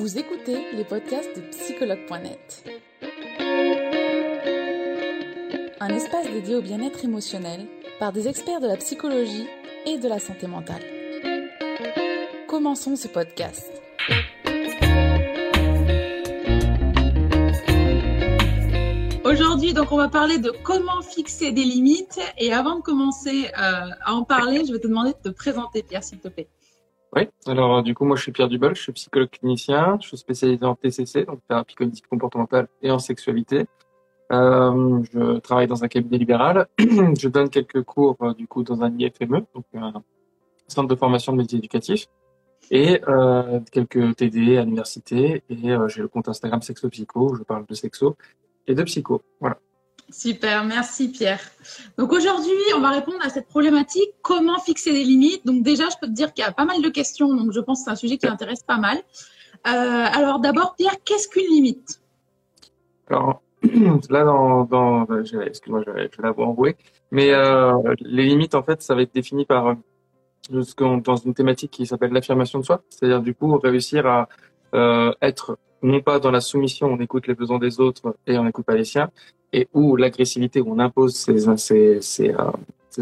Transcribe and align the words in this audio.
Vous 0.00 0.16
écoutez 0.16 0.56
les 0.72 0.84
podcasts 0.84 1.36
de 1.36 1.42
psychologue.net. 1.50 2.64
Un 5.78 5.88
espace 5.90 6.26
dédié 6.32 6.54
au 6.54 6.62
bien-être 6.62 7.04
émotionnel 7.04 7.66
par 7.98 8.10
des 8.10 8.26
experts 8.26 8.62
de 8.62 8.66
la 8.66 8.78
psychologie 8.78 9.46
et 9.84 9.98
de 9.98 10.08
la 10.08 10.18
santé 10.18 10.46
mentale. 10.46 10.80
Commençons 12.48 12.96
ce 12.96 13.08
podcast. 13.08 13.70
Aujourd'hui, 19.22 19.74
on 19.90 19.96
va 19.98 20.08
parler 20.08 20.38
de 20.38 20.50
comment 20.64 21.02
fixer 21.02 21.52
des 21.52 21.64
limites. 21.64 22.18
Et 22.38 22.54
avant 22.54 22.76
de 22.76 22.80
commencer 22.80 23.48
euh, 23.48 23.90
à 24.02 24.14
en 24.14 24.24
parler, 24.24 24.64
je 24.66 24.72
vais 24.72 24.78
te 24.78 24.88
demander 24.88 25.10
de 25.10 25.30
te 25.30 25.34
présenter, 25.34 25.82
Pierre, 25.82 26.02
s'il 26.02 26.20
te 26.20 26.28
plaît. 26.28 26.48
Oui, 27.14 27.22
alors 27.46 27.78
euh, 27.78 27.82
du 27.82 27.94
coup, 27.94 28.04
moi 28.04 28.16
je 28.16 28.22
suis 28.22 28.32
Pierre 28.32 28.48
Dubol, 28.48 28.76
je 28.76 28.82
suis 28.82 28.92
psychologue 28.92 29.30
clinicien, 29.30 29.98
je 30.00 30.08
suis 30.08 30.16
spécialisé 30.16 30.64
en 30.64 30.76
TCC, 30.76 31.24
donc 31.24 31.40
thérapie 31.48 31.74
cognitive 31.74 32.06
comportementale 32.08 32.68
et 32.82 32.90
en 32.90 32.98
sexualité. 32.98 33.66
Euh, 34.32 35.02
je 35.12 35.38
travaille 35.40 35.66
dans 35.66 35.82
un 35.82 35.88
cabinet 35.88 36.18
libéral. 36.18 36.68
je 36.78 37.28
donne 37.28 37.50
quelques 37.50 37.82
cours 37.82 38.16
euh, 38.22 38.32
du 38.34 38.46
coup 38.46 38.62
dans 38.62 38.82
un 38.82 38.96
IFME, 38.96 39.44
donc 39.54 39.64
un 39.74 39.92
centre 40.68 40.88
de 40.88 40.94
formation 40.94 41.32
de 41.32 41.38
métiers 41.38 41.58
éducatifs, 41.58 42.06
et 42.70 43.00
euh, 43.08 43.60
quelques 43.72 44.16
TD 44.16 44.56
à 44.58 44.64
l'université. 44.64 45.42
Et 45.48 45.70
euh, 45.72 45.88
j'ai 45.88 46.02
le 46.02 46.08
compte 46.08 46.28
Instagram 46.28 46.62
Sexo 46.62 46.88
Psycho 46.88 47.30
où 47.30 47.34
je 47.34 47.42
parle 47.42 47.66
de 47.66 47.74
sexo 47.74 48.16
et 48.66 48.74
de 48.74 48.82
psycho. 48.84 49.22
Voilà. 49.40 49.58
Super, 50.12 50.64
merci 50.64 51.08
Pierre. 51.10 51.40
Donc 51.96 52.12
aujourd'hui, 52.12 52.50
on 52.76 52.80
va 52.80 52.90
répondre 52.90 53.18
à 53.22 53.28
cette 53.28 53.46
problématique, 53.46 54.10
comment 54.22 54.58
fixer 54.58 54.92
des 54.92 55.04
limites. 55.04 55.46
Donc 55.46 55.62
déjà, 55.62 55.84
je 55.88 55.96
peux 56.00 56.08
te 56.08 56.12
dire 56.12 56.32
qu'il 56.32 56.44
y 56.44 56.46
a 56.46 56.52
pas 56.52 56.64
mal 56.64 56.82
de 56.82 56.88
questions, 56.88 57.32
donc 57.34 57.52
je 57.52 57.60
pense 57.60 57.80
que 57.80 57.84
c'est 57.84 57.90
un 57.90 57.96
sujet 57.96 58.18
qui 58.18 58.26
intéresse 58.26 58.62
pas 58.62 58.78
mal. 58.78 58.98
Euh, 59.66 59.70
alors 59.70 60.40
d'abord, 60.40 60.74
Pierre, 60.76 60.96
qu'est-ce 61.04 61.28
qu'une 61.28 61.46
limite? 61.46 62.00
Alors 63.08 63.42
là, 64.10 64.24
dans, 64.24 65.06
excuse-moi, 65.44 65.82
je 65.86 66.08
je 66.16 66.22
l'avoir 66.22 66.48
enroué, 66.48 66.76
mais 67.10 67.30
euh, 67.30 67.72
les 68.00 68.24
limites, 68.24 68.54
en 68.54 68.62
fait, 68.62 68.82
ça 68.82 68.94
va 68.94 69.02
être 69.02 69.14
défini 69.14 69.44
par 69.44 69.68
euh, 69.68 69.74
dans 71.04 71.16
une 71.16 71.34
thématique 71.34 71.70
qui 71.70 71.86
s'appelle 71.86 72.12
l'affirmation 72.12 72.58
de 72.58 72.64
soi, 72.64 72.82
c'est-à-dire 72.88 73.20
du 73.20 73.34
coup 73.34 73.56
réussir 73.58 74.06
à 74.06 74.28
être 75.20 75.58
non 75.82 76.00
pas 76.00 76.18
dans 76.18 76.30
la 76.30 76.40
soumission, 76.40 76.88
on 76.88 76.98
écoute 76.98 77.26
les 77.26 77.34
besoins 77.34 77.58
des 77.58 77.80
autres 77.80 78.16
et 78.26 78.38
on 78.38 78.44
n'écoute 78.44 78.66
pas 78.66 78.74
les 78.74 78.84
siens, 78.84 79.10
et 79.52 79.68
où 79.72 79.96
l'agressivité, 79.96 80.60
où 80.60 80.72
on 80.72 80.78
impose 80.78 81.14
ses, 81.14 81.48
euh, 81.48 82.52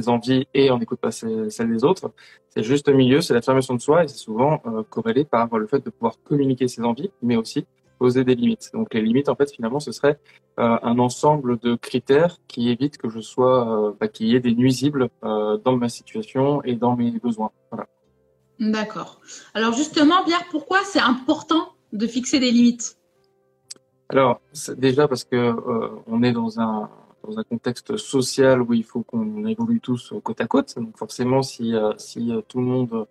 envies 0.06 0.46
et 0.54 0.70
on 0.70 0.78
n'écoute 0.78 1.00
pas 1.00 1.10
celles 1.10 1.70
des 1.70 1.84
autres. 1.84 2.12
C'est 2.50 2.62
juste 2.62 2.88
au 2.88 2.94
milieu, 2.94 3.20
c'est 3.20 3.34
l'affirmation 3.34 3.74
de 3.74 3.80
soi 3.80 4.04
et 4.04 4.08
c'est 4.08 4.16
souvent 4.16 4.62
euh, 4.66 4.82
corrélé 4.88 5.24
par 5.24 5.56
le 5.56 5.66
fait 5.66 5.84
de 5.84 5.90
pouvoir 5.90 6.14
communiquer 6.24 6.68
ses 6.68 6.82
envies, 6.82 7.10
mais 7.22 7.36
aussi 7.36 7.66
poser 7.98 8.22
des 8.22 8.36
limites. 8.36 8.70
Donc 8.72 8.94
les 8.94 9.02
limites, 9.02 9.28
en 9.28 9.34
fait, 9.34 9.50
finalement, 9.50 9.80
ce 9.80 9.90
serait 9.90 10.20
euh, 10.60 10.78
un 10.82 10.98
ensemble 11.00 11.58
de 11.58 11.74
critères 11.74 12.36
qui 12.46 12.70
évitent 12.70 12.96
que 12.96 13.08
je 13.08 13.20
sois, 13.20 13.94
bah, 13.98 14.06
qu'il 14.06 14.28
y 14.28 14.36
ait 14.36 14.40
des 14.40 14.54
nuisibles 14.54 15.08
dans 15.22 15.76
ma 15.76 15.88
situation 15.88 16.62
et 16.62 16.74
dans 16.74 16.94
mes 16.94 17.10
besoins. 17.10 17.50
Voilà. 17.70 17.88
D'accord. 18.60 19.20
Alors 19.54 19.72
justement, 19.72 20.24
Pierre, 20.24 20.44
pourquoi 20.50 20.78
c'est 20.84 21.00
important 21.00 21.72
de 21.92 22.06
fixer 22.06 22.40
des 22.40 22.50
limites 22.50 22.96
Alors 24.08 24.40
déjà 24.76 25.08
parce 25.08 25.24
que 25.24 25.36
euh, 25.36 25.88
on 26.06 26.22
est 26.22 26.32
dans 26.32 26.60
un 26.60 26.90
dans 27.24 27.38
un 27.38 27.42
contexte 27.42 27.96
social 27.96 28.62
où 28.62 28.72
il 28.72 28.84
faut 28.84 29.02
qu'on 29.02 29.44
évolue 29.46 29.80
tous 29.80 30.14
côte 30.22 30.40
à 30.40 30.46
côte. 30.46 30.74
Donc 30.76 30.96
forcément, 30.96 31.42
si, 31.42 31.74
euh, 31.74 31.92
si 31.98 32.32
euh, 32.32 32.40
tout 32.46 32.58
le 32.58 32.64
monde 32.64 33.06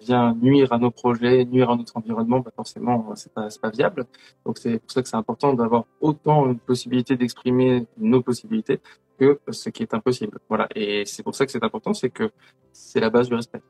vient 0.00 0.34
nuire 0.40 0.72
à 0.72 0.78
nos 0.78 0.90
projets, 0.90 1.44
nuire 1.44 1.70
à 1.70 1.76
notre 1.76 1.96
environnement, 1.96 2.40
bah 2.40 2.52
forcément, 2.54 3.12
c'est 3.16 3.32
pas, 3.32 3.48
pas 3.60 3.70
viable. 3.70 4.06
Donc 4.44 4.58
c'est 4.58 4.78
pour 4.78 4.90
ça 4.90 5.02
que 5.02 5.08
c'est 5.08 5.16
important 5.16 5.52
d'avoir 5.52 5.84
autant 6.00 6.46
une 6.46 6.58
possibilité 6.58 7.16
d'exprimer 7.16 7.86
nos 7.98 8.22
possibilités 8.22 8.80
que 9.18 9.38
ce 9.50 9.68
qui 9.68 9.82
est 9.82 9.94
impossible. 9.94 10.38
Voilà. 10.48 10.66
Et 10.74 11.04
c'est 11.04 11.22
pour 11.22 11.34
ça 11.34 11.44
que 11.44 11.52
c'est 11.52 11.62
important, 11.62 11.92
c'est 11.92 12.10
que 12.10 12.30
c'est 12.72 13.00
la 13.00 13.10
base 13.10 13.28
du 13.28 13.34
respect. 13.34 13.60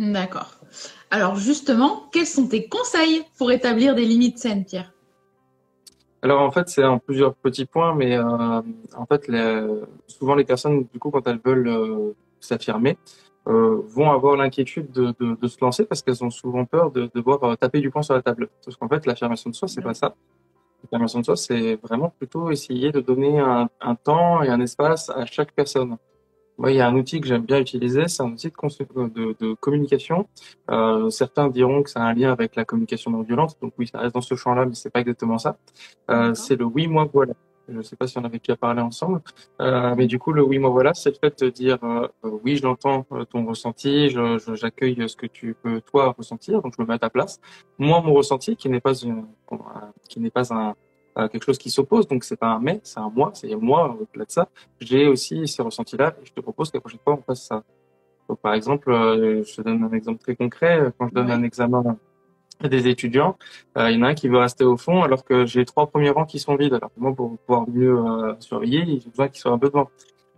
D'accord. 0.00 0.56
Alors 1.10 1.36
justement, 1.36 2.08
quels 2.10 2.26
sont 2.26 2.48
tes 2.48 2.68
conseils 2.68 3.22
pour 3.36 3.52
établir 3.52 3.94
des 3.94 4.06
limites 4.06 4.38
saines, 4.38 4.64
Pierre? 4.64 4.94
Alors 6.22 6.40
en 6.40 6.50
fait, 6.50 6.70
c'est 6.70 6.84
en 6.84 6.98
plusieurs 6.98 7.34
petits 7.34 7.66
points, 7.66 7.94
mais 7.94 8.16
euh, 8.16 8.22
en 8.24 9.06
fait, 9.06 9.30
souvent 10.06 10.34
les 10.34 10.44
personnes, 10.44 10.86
du 10.90 10.98
coup, 10.98 11.10
quand 11.10 11.26
elles 11.26 11.40
veulent 11.44 11.68
euh, 11.68 12.12
s'affirmer, 12.40 12.96
euh, 13.46 13.82
vont 13.88 14.10
avoir 14.10 14.36
l'inquiétude 14.36 14.90
de, 14.90 15.14
de, 15.20 15.36
de, 15.38 15.48
se 15.48 15.58
lancer 15.60 15.84
parce 15.84 16.00
qu'elles 16.00 16.24
ont 16.24 16.30
souvent 16.30 16.64
peur 16.64 16.90
de 16.90 17.10
devoir 17.14 17.44
euh, 17.44 17.54
taper 17.56 17.80
du 17.80 17.90
poing 17.90 18.02
sur 18.02 18.14
la 18.14 18.22
table. 18.22 18.48
Parce 18.64 18.78
qu'en 18.78 18.88
fait, 18.88 19.04
l'affirmation 19.04 19.50
de 19.50 19.54
soi, 19.54 19.68
c'est 19.68 19.82
pas 19.82 19.94
ça. 19.94 20.14
L'affirmation 20.82 21.20
de 21.20 21.26
soi, 21.26 21.36
c'est 21.36 21.76
vraiment 21.76 22.08
plutôt 22.08 22.50
essayer 22.50 22.90
de 22.90 23.00
donner 23.00 23.38
un 23.38 23.94
temps 23.96 24.42
et 24.42 24.48
un 24.48 24.60
espace 24.60 25.10
à 25.10 25.26
chaque 25.26 25.52
personne. 25.52 25.98
Moi, 26.60 26.72
il 26.72 26.76
y 26.76 26.80
a 26.82 26.86
un 26.86 26.94
outil 26.94 27.22
que 27.22 27.26
j'aime 27.26 27.46
bien 27.46 27.58
utiliser, 27.58 28.06
c'est 28.06 28.22
un 28.22 28.32
outil 28.32 28.48
de, 28.50 29.08
de, 29.08 29.36
de 29.40 29.54
communication. 29.54 30.28
Euh, 30.70 31.08
certains 31.08 31.48
diront 31.48 31.82
que 31.82 31.88
ça 31.88 32.00
a 32.00 32.02
un 32.02 32.12
lien 32.12 32.30
avec 32.30 32.54
la 32.54 32.66
communication 32.66 33.10
non 33.10 33.22
violente, 33.22 33.56
donc 33.62 33.72
oui, 33.78 33.86
ça 33.86 33.98
reste 33.98 34.14
dans 34.14 34.20
ce 34.20 34.34
champ-là, 34.34 34.66
mais 34.66 34.74
c'est 34.74 34.90
pas 34.90 35.00
exactement 35.00 35.38
ça. 35.38 35.56
Euh, 36.10 36.34
c'est 36.34 36.56
le 36.56 36.66
oui, 36.66 36.86
moi, 36.86 37.08
voilà. 37.10 37.32
Je 37.66 37.78
ne 37.78 37.82
sais 37.82 37.96
pas 37.96 38.06
si 38.06 38.18
on 38.18 38.24
avait 38.24 38.40
déjà 38.40 38.56
parlé 38.56 38.82
ensemble, 38.82 39.22
euh, 39.62 39.94
mais 39.96 40.06
du 40.06 40.18
coup, 40.18 40.32
le 40.32 40.42
oui, 40.42 40.58
moi, 40.58 40.68
voilà, 40.68 40.92
c'est 40.92 41.10
le 41.10 41.16
fait 41.18 41.42
de 41.42 41.48
dire 41.48 41.78
euh, 41.82 42.08
oui, 42.44 42.56
je 42.56 42.62
l'entends, 42.64 43.06
euh, 43.12 43.24
ton 43.24 43.46
ressenti, 43.46 44.10
j'accueille 44.10 44.96
je, 44.98 45.06
ce 45.06 45.16
que 45.16 45.26
tu 45.26 45.54
peux 45.54 45.80
toi 45.80 46.14
ressentir, 46.18 46.60
donc 46.60 46.74
je 46.76 46.82
me 46.82 46.86
mets 46.86 46.94
à 46.94 46.98
ta 46.98 47.08
place. 47.08 47.40
Moi, 47.78 48.02
mon 48.02 48.12
ressenti, 48.12 48.54
qui 48.56 48.68
n'est 48.68 48.80
pas 48.80 48.94
une, 48.94 49.24
qui 50.10 50.20
n'est 50.20 50.30
pas 50.30 50.52
un 50.52 50.74
quelque 51.28 51.44
chose 51.44 51.58
qui 51.58 51.70
s'oppose. 51.70 52.08
Donc 52.08 52.24
c'est 52.24 52.36
pas 52.36 52.48
un 52.48 52.60
mais, 52.60 52.80
c'est 52.82 53.00
un 53.00 53.10
moi, 53.10 53.30
c'est 53.34 53.54
moi 53.56 53.96
au-delà 54.00 54.24
de 54.24 54.30
ça. 54.30 54.48
J'ai 54.80 55.06
aussi 55.06 55.46
ces 55.46 55.62
ressentis-là 55.62 56.14
et 56.20 56.26
je 56.26 56.32
te 56.32 56.40
propose 56.40 56.70
que 56.70 56.76
la 56.76 56.80
prochaine 56.80 57.00
fois 57.02 57.14
on 57.14 57.22
fasse 57.22 57.46
ça. 57.46 57.62
Donc 58.28 58.40
par 58.40 58.54
exemple, 58.54 58.90
euh, 58.90 59.42
je 59.44 59.56
te 59.56 59.62
donne 59.62 59.82
un 59.82 59.92
exemple 59.92 60.20
très 60.20 60.36
concret. 60.36 60.92
Quand 60.98 61.08
je 61.08 61.14
donne 61.14 61.30
un 61.30 61.42
examen 61.42 61.96
à 62.62 62.68
des 62.68 62.88
étudiants, 62.88 63.36
euh, 63.76 63.90
il 63.90 63.98
y 63.98 64.00
en 64.00 64.04
a 64.04 64.08
un 64.08 64.14
qui 64.14 64.28
veut 64.28 64.38
rester 64.38 64.64
au 64.64 64.76
fond 64.76 65.02
alors 65.02 65.24
que 65.24 65.46
j'ai 65.46 65.64
trois 65.64 65.86
premiers 65.88 66.10
rangs 66.10 66.26
qui 66.26 66.38
sont 66.38 66.56
vides. 66.56 66.74
Alors 66.74 66.90
moi 66.96 67.14
pour 67.14 67.38
pouvoir 67.38 67.68
mieux 67.68 67.98
euh, 67.98 68.34
surveiller, 68.38 69.00
j'ai 69.00 69.08
besoin 69.08 69.28
qu'il 69.28 69.40
soit 69.40 69.50
un 69.50 69.58
peu 69.58 69.68
devant. 69.68 69.90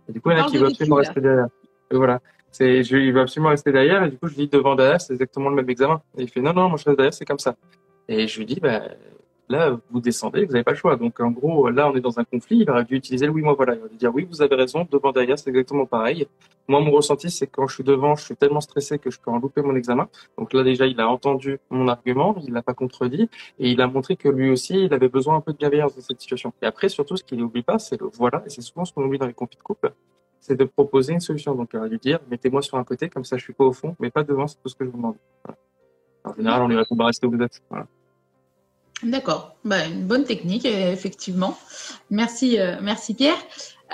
Et 0.09 0.11
du 0.11 0.21
coup, 0.21 0.31
il 0.31 0.37
y 0.37 0.41
en 0.41 0.45
a 0.45 0.49
qui 0.49 0.57
veut 0.57 0.67
absolument 0.67 0.97
rester 0.97 1.21
derrière. 1.21 1.47
Et 1.91 1.95
voilà. 1.95 2.19
C'est, 2.51 2.83
je, 2.83 2.97
il 2.97 3.11
veut 3.11 3.21
absolument 3.21 3.49
rester 3.49 3.71
derrière 3.71 4.03
et 4.03 4.11
du 4.11 4.17
coup 4.17 4.27
je 4.27 4.35
dis 4.35 4.47
devant 4.47 4.75
derrière 4.75 5.01
c'est 5.01 5.13
exactement 5.13 5.49
le 5.49 5.55
même 5.55 5.69
examen. 5.69 6.01
Et 6.17 6.23
il 6.23 6.29
fait 6.29 6.41
non 6.41 6.53
non 6.53 6.69
moi 6.69 6.77
je 6.77 6.85
reste 6.85 6.97
derrière 6.97 7.13
c'est 7.13 7.25
comme 7.25 7.39
ça. 7.39 7.55
Et 8.07 8.27
je 8.27 8.37
lui 8.37 8.45
dis 8.45 8.59
bah 8.59 8.81
Là, 9.53 9.79
vous 9.91 10.01
descendez, 10.01 10.45
vous 10.45 10.53
n'avez 10.53 10.63
pas 10.63 10.71
le 10.71 10.77
choix. 10.77 10.95
Donc, 10.95 11.19
en 11.19 11.29
gros, 11.29 11.69
là, 11.69 11.87
on 11.87 11.95
est 11.95 12.01
dans 12.01 12.19
un 12.19 12.23
conflit. 12.23 12.61
Il 12.61 12.71
aurait 12.71 12.85
dû 12.85 12.95
utiliser 12.95 13.27
le 13.27 13.31
oui, 13.31 13.43
moi, 13.43 13.53
voilà. 13.53 13.75
Il 13.75 13.81
aurait 13.81 13.89
dû 13.89 13.97
dire 13.97 14.11
oui, 14.11 14.27
vous 14.27 14.41
avez 14.41 14.55
raison, 14.55 14.87
devant, 14.91 15.11
derrière, 15.11 15.37
c'est 15.37 15.51
exactement 15.51 15.85
pareil. 15.85 16.25
Moi, 16.67 16.81
mon 16.81 16.89
ressenti, 16.89 17.29
c'est 17.29 17.45
quand 17.45 17.67
je 17.67 17.75
suis 17.75 17.83
devant, 17.83 18.15
je 18.15 18.23
suis 18.25 18.35
tellement 18.35 18.61
stressé 18.61 18.97
que 18.97 19.11
je 19.11 19.19
peux 19.19 19.29
en 19.29 19.37
louper 19.37 19.61
mon 19.61 19.75
examen. 19.75 20.07
Donc 20.39 20.53
là, 20.53 20.63
déjà, 20.63 20.87
il 20.87 20.99
a 20.99 21.07
entendu 21.07 21.59
mon 21.69 21.87
argument, 21.87 22.35
il 22.43 22.51
l'a 22.51 22.63
pas 22.63 22.73
contredit 22.73 23.29
et 23.59 23.69
il 23.69 23.79
a 23.79 23.85
montré 23.85 24.15
que 24.15 24.27
lui 24.27 24.49
aussi, 24.49 24.85
il 24.85 24.91
avait 24.91 25.07
besoin 25.07 25.35
un 25.35 25.41
peu 25.41 25.53
de 25.53 25.57
bienveillance 25.57 25.95
dans 25.95 26.01
cette 26.01 26.19
situation. 26.19 26.51
Et 26.63 26.65
après, 26.65 26.89
surtout, 26.89 27.15
ce 27.15 27.23
qu'il 27.23 27.37
n'oublie 27.37 27.61
pas, 27.61 27.77
c'est 27.77 28.01
le 28.01 28.07
voilà. 28.13 28.41
Et 28.47 28.49
c'est 28.49 28.61
souvent 28.61 28.85
ce 28.85 28.91
qu'on 28.93 29.03
oublie 29.03 29.19
dans 29.19 29.27
les 29.27 29.33
conflits 29.33 29.57
de 29.57 29.63
couple 29.63 29.93
c'est 30.39 30.57
de 30.57 30.65
proposer 30.65 31.13
une 31.13 31.21
solution. 31.21 31.55
Donc, 31.55 31.69
il 31.73 31.77
aurait 31.77 31.89
dû 31.89 31.97
dire, 31.99 32.19
mettez-moi 32.29 32.61
sur 32.61 32.77
un 32.77 32.83
côté, 32.83 33.07
comme 33.07 33.23
ça, 33.23 33.37
je 33.37 33.43
suis 33.43 33.53
pas 33.53 33.63
au 33.63 33.71
fond, 33.71 33.95
mais 33.99 34.09
pas 34.09 34.23
devant, 34.23 34.45
c'est 34.45 34.57
tout 34.61 34.67
ce 34.67 34.75
que 34.75 34.83
je 34.83 34.89
vous 34.89 34.97
demande. 34.97 35.15
En 36.25 36.33
général, 36.33 36.63
on 36.63 36.67
lui 36.67 36.75
répond, 36.75 36.97
bah, 36.97 37.05
restez 37.05 37.27
où 37.27 37.31
vous 37.31 37.41
êtes. 37.41 37.61
Voilà. 37.69 37.87
D'accord, 39.03 39.55
bah, 39.65 39.85
une 39.85 40.05
bonne 40.07 40.23
technique, 40.23 40.65
effectivement. 40.65 41.57
Merci, 42.09 42.59
euh, 42.59 42.77
merci 42.81 43.13
Pierre. 43.13 43.37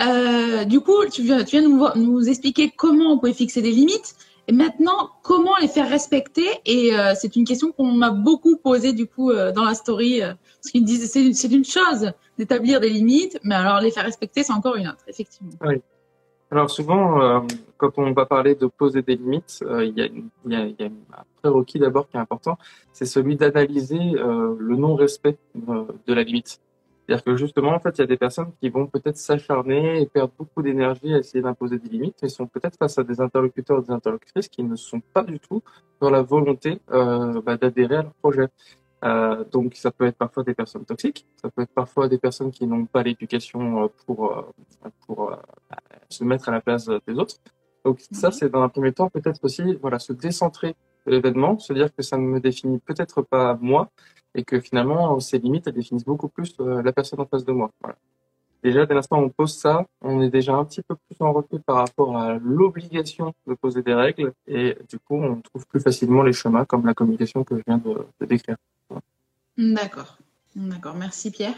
Euh, 0.00 0.64
du 0.64 0.80
coup, 0.80 1.04
tu 1.10 1.22
viens, 1.22 1.42
tu 1.44 1.58
viens 1.60 1.68
nous, 1.96 2.28
expliquer 2.28 2.72
comment 2.74 3.12
on 3.12 3.18
peut 3.18 3.32
fixer 3.32 3.60
des 3.60 3.72
limites. 3.72 4.14
Et 4.48 4.52
maintenant, 4.52 5.10
comment 5.22 5.56
les 5.60 5.68
faire 5.68 5.88
respecter? 5.88 6.46
Et 6.64 6.96
euh, 6.96 7.14
c'est 7.14 7.36
une 7.36 7.44
question 7.44 7.72
qu'on 7.72 7.92
m'a 7.92 8.10
beaucoup 8.10 8.56
posée 8.56 8.92
du 8.92 9.06
coup 9.06 9.30
euh, 9.30 9.52
dans 9.52 9.64
la 9.64 9.74
story, 9.74 10.20
parce 10.20 10.72
qu'ils 10.72 10.84
disent 10.84 11.10
c'est, 11.10 11.32
c'est 11.34 11.52
une 11.52 11.64
chose 11.64 12.12
d'établir 12.38 12.80
des 12.80 12.88
limites, 12.88 13.38
mais 13.42 13.54
alors 13.54 13.80
les 13.80 13.90
faire 13.90 14.04
respecter, 14.04 14.42
c'est 14.42 14.52
encore 14.52 14.76
une 14.76 14.88
autre, 14.88 15.04
effectivement. 15.06 15.52
Alors 16.52 16.68
souvent, 16.68 17.22
euh, 17.22 17.40
quand 17.76 17.96
on 17.98 18.12
va 18.12 18.26
parler 18.26 18.56
de 18.56 18.66
poser 18.66 19.02
des 19.02 19.14
limites, 19.14 19.62
euh, 19.62 19.84
il, 19.84 19.96
y 19.96 20.02
a, 20.02 20.06
il, 20.06 20.24
y 20.46 20.82
y 20.82 20.84
a, 20.84 20.86
un 20.86 21.24
prérequis 21.40 21.78
d'abord 21.78 22.08
qui 22.08 22.16
est 22.16 22.20
important, 22.20 22.58
c'est 22.92 23.06
celui 23.06 23.36
d'analyser 23.36 24.00
euh, 24.16 24.56
le 24.58 24.76
non-respect 24.76 25.38
de 25.54 26.12
la 26.12 26.24
limite. 26.24 26.60
C'est-à-dire 27.06 27.24
que 27.24 27.36
justement, 27.36 27.70
en 27.70 27.78
fait, 27.78 27.98
il 27.98 28.00
y 28.00 28.04
a 28.04 28.06
des 28.06 28.16
personnes 28.16 28.50
qui 28.60 28.68
vont 28.68 28.86
peut-être 28.86 29.16
s'acharner 29.16 30.00
et 30.02 30.06
perdre 30.06 30.32
beaucoup 30.36 30.62
d'énergie 30.62 31.14
à 31.14 31.18
essayer 31.18 31.40
d'imposer 31.40 31.78
des 31.78 31.88
limites, 31.88 32.16
mais 32.20 32.28
sont 32.28 32.46
peut-être 32.46 32.76
face 32.76 32.98
à 32.98 33.04
des 33.04 33.20
interlocuteurs 33.20 33.78
ou 33.78 33.82
des 33.82 33.92
interlocutrices 33.92 34.48
qui 34.48 34.64
ne 34.64 34.76
sont 34.76 35.00
pas 35.12 35.22
du 35.22 35.38
tout 35.38 35.62
dans 36.00 36.10
la 36.10 36.22
volonté 36.22 36.80
bah, 36.88 37.56
d'adhérer 37.56 37.96
à 37.96 38.02
leur 38.02 38.14
projet. 38.14 38.46
Euh, 39.04 39.44
donc 39.44 39.74
ça 39.76 39.90
peut 39.90 40.06
être 40.06 40.18
parfois 40.18 40.42
des 40.44 40.54
personnes 40.54 40.84
toxiques, 40.84 41.26
ça 41.40 41.50
peut 41.50 41.62
être 41.62 41.72
parfois 41.72 42.08
des 42.08 42.18
personnes 42.18 42.50
qui 42.50 42.66
n'ont 42.66 42.86
pas 42.86 43.02
l'éducation 43.02 43.90
pour 44.04 44.52
pour 45.06 45.36
se 46.08 46.24
mettre 46.24 46.48
à 46.48 46.52
la 46.52 46.60
place 46.60 46.90
des 47.06 47.14
autres. 47.14 47.36
Donc 47.84 48.00
ça, 48.12 48.30
c'est 48.30 48.50
dans 48.50 48.62
un 48.62 48.68
premier 48.68 48.92
temps 48.92 49.08
peut-être 49.08 49.40
aussi 49.42 49.74
voilà 49.80 49.98
se 49.98 50.12
décentrer 50.12 50.76
l'événement, 51.06 51.58
se 51.58 51.72
dire 51.72 51.94
que 51.94 52.02
ça 52.02 52.16
ne 52.16 52.22
me 52.22 52.40
définit 52.40 52.78
peut-être 52.78 53.22
pas 53.22 53.56
moi 53.60 53.90
et 54.34 54.44
que 54.44 54.60
finalement 54.60 55.18
ces 55.20 55.38
limites 55.38 55.66
elles 55.66 55.74
définissent 55.74 56.04
beaucoup 56.04 56.28
plus 56.28 56.54
euh, 56.60 56.82
la 56.82 56.92
personne 56.92 57.20
en 57.20 57.26
face 57.26 57.44
de 57.44 57.52
moi. 57.52 57.70
Voilà. 57.80 57.96
Déjà, 58.62 58.84
dès 58.84 58.94
l'instant 58.94 59.18
où 59.20 59.24
on 59.24 59.28
pose 59.30 59.54
ça, 59.54 59.86
on 60.02 60.20
est 60.20 60.28
déjà 60.28 60.54
un 60.54 60.64
petit 60.64 60.82
peu 60.82 60.94
plus 60.94 61.16
en 61.20 61.32
recul 61.32 61.60
par 61.60 61.76
rapport 61.76 62.16
à 62.16 62.34
l'obligation 62.34 63.32
de 63.46 63.54
poser 63.54 63.82
des 63.82 63.94
règles 63.94 64.32
et 64.46 64.76
du 64.88 64.98
coup, 64.98 65.16
on 65.16 65.40
trouve 65.40 65.66
plus 65.66 65.80
facilement 65.80 66.22
les 66.22 66.32
chemins 66.32 66.64
comme 66.66 66.86
la 66.86 66.94
communication 66.94 67.42
que 67.42 67.56
je 67.56 67.62
viens 67.66 67.78
de, 67.78 68.26
décrire. 68.26 68.56
D'accord. 69.56 70.18
D'accord. 70.54 70.94
Merci 70.94 71.30
Pierre. 71.30 71.54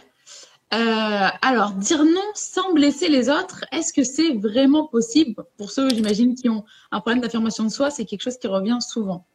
Euh, 0.74 1.28
alors, 1.42 1.72
dire 1.72 2.04
non 2.04 2.30
sans 2.34 2.72
blesser 2.72 3.08
les 3.08 3.28
autres, 3.28 3.64
est-ce 3.72 3.92
que 3.92 4.04
c'est 4.04 4.34
vraiment 4.34 4.86
possible? 4.86 5.44
Pour 5.58 5.70
ceux, 5.70 5.90
j'imagine, 5.90 6.34
qui 6.34 6.48
ont 6.48 6.64
un 6.92 7.00
problème 7.00 7.20
d'affirmation 7.20 7.64
de 7.64 7.68
soi, 7.68 7.90
c'est 7.90 8.06
quelque 8.06 8.22
chose 8.22 8.38
qui 8.38 8.46
revient 8.46 8.78
souvent. 8.80 9.26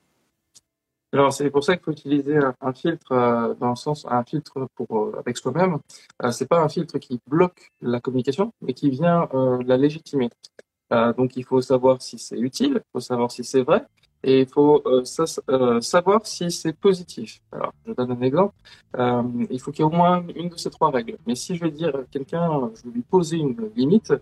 Alors, 1.14 1.32
c'est 1.32 1.50
pour 1.50 1.64
ça 1.64 1.76
qu'il 1.76 1.86
faut 1.86 1.92
utiliser 1.92 2.38
un, 2.62 2.74
filtre 2.74 3.12
euh, 3.14 3.54
dans 3.56 3.70
le 3.70 3.76
sens, 3.76 4.06
un 4.10 4.24
filtre 4.26 4.68
pour 4.76 4.98
euh, 4.98 5.20
avec 5.20 5.38
soi-même. 5.38 5.78
Euh, 6.24 6.32
c'est 6.32 6.48
pas 6.48 6.62
un 6.62 6.70
filtre 6.70 6.98
qui 7.00 7.22
bloque 7.28 7.72
la 7.82 8.02
communication, 8.02 8.54
mais 8.62 8.74
qui 8.74 8.90
vient 8.90 9.30
la 9.66 9.78
légitimer. 9.78 10.30
donc, 10.92 11.36
il 11.38 11.46
faut 11.46 11.62
savoir 11.62 12.02
si 12.02 12.18
c'est 12.20 12.38
utile, 12.38 12.74
il 12.76 12.92
faut 12.94 13.00
savoir 13.00 13.32
si 13.32 13.44
c'est 13.44 13.62
vrai, 13.62 13.86
et 14.24 14.42
il 14.42 14.48
faut 14.48 14.82
euh, 14.86 15.04
euh, 15.50 15.82
savoir 15.82 16.26
si 16.26 16.52
c'est 16.52 16.74
positif. 16.74 17.40
Alors, 17.52 17.74
je 17.86 17.94
donne 17.94 18.12
un 18.12 18.22
exemple. 18.22 18.54
Euh, 18.98 19.24
il 19.50 19.60
faut 19.62 19.72
qu'il 19.72 19.86
y 19.86 19.88
ait 19.88 19.92
au 19.92 19.96
moins 19.96 20.26
une 20.36 20.50
de 20.50 20.58
ces 20.58 20.70
trois 20.70 20.92
règles. 20.92 21.18
Mais 21.26 21.36
si 21.36 21.56
je 21.56 21.64
vais 21.64 21.72
dire 21.72 21.96
à 21.96 22.04
quelqu'un, 22.12 22.72
je 22.76 22.90
vais 22.90 22.96
lui 22.96 23.04
poser 23.04 23.38
une 23.38 23.72
limite, 23.76 24.14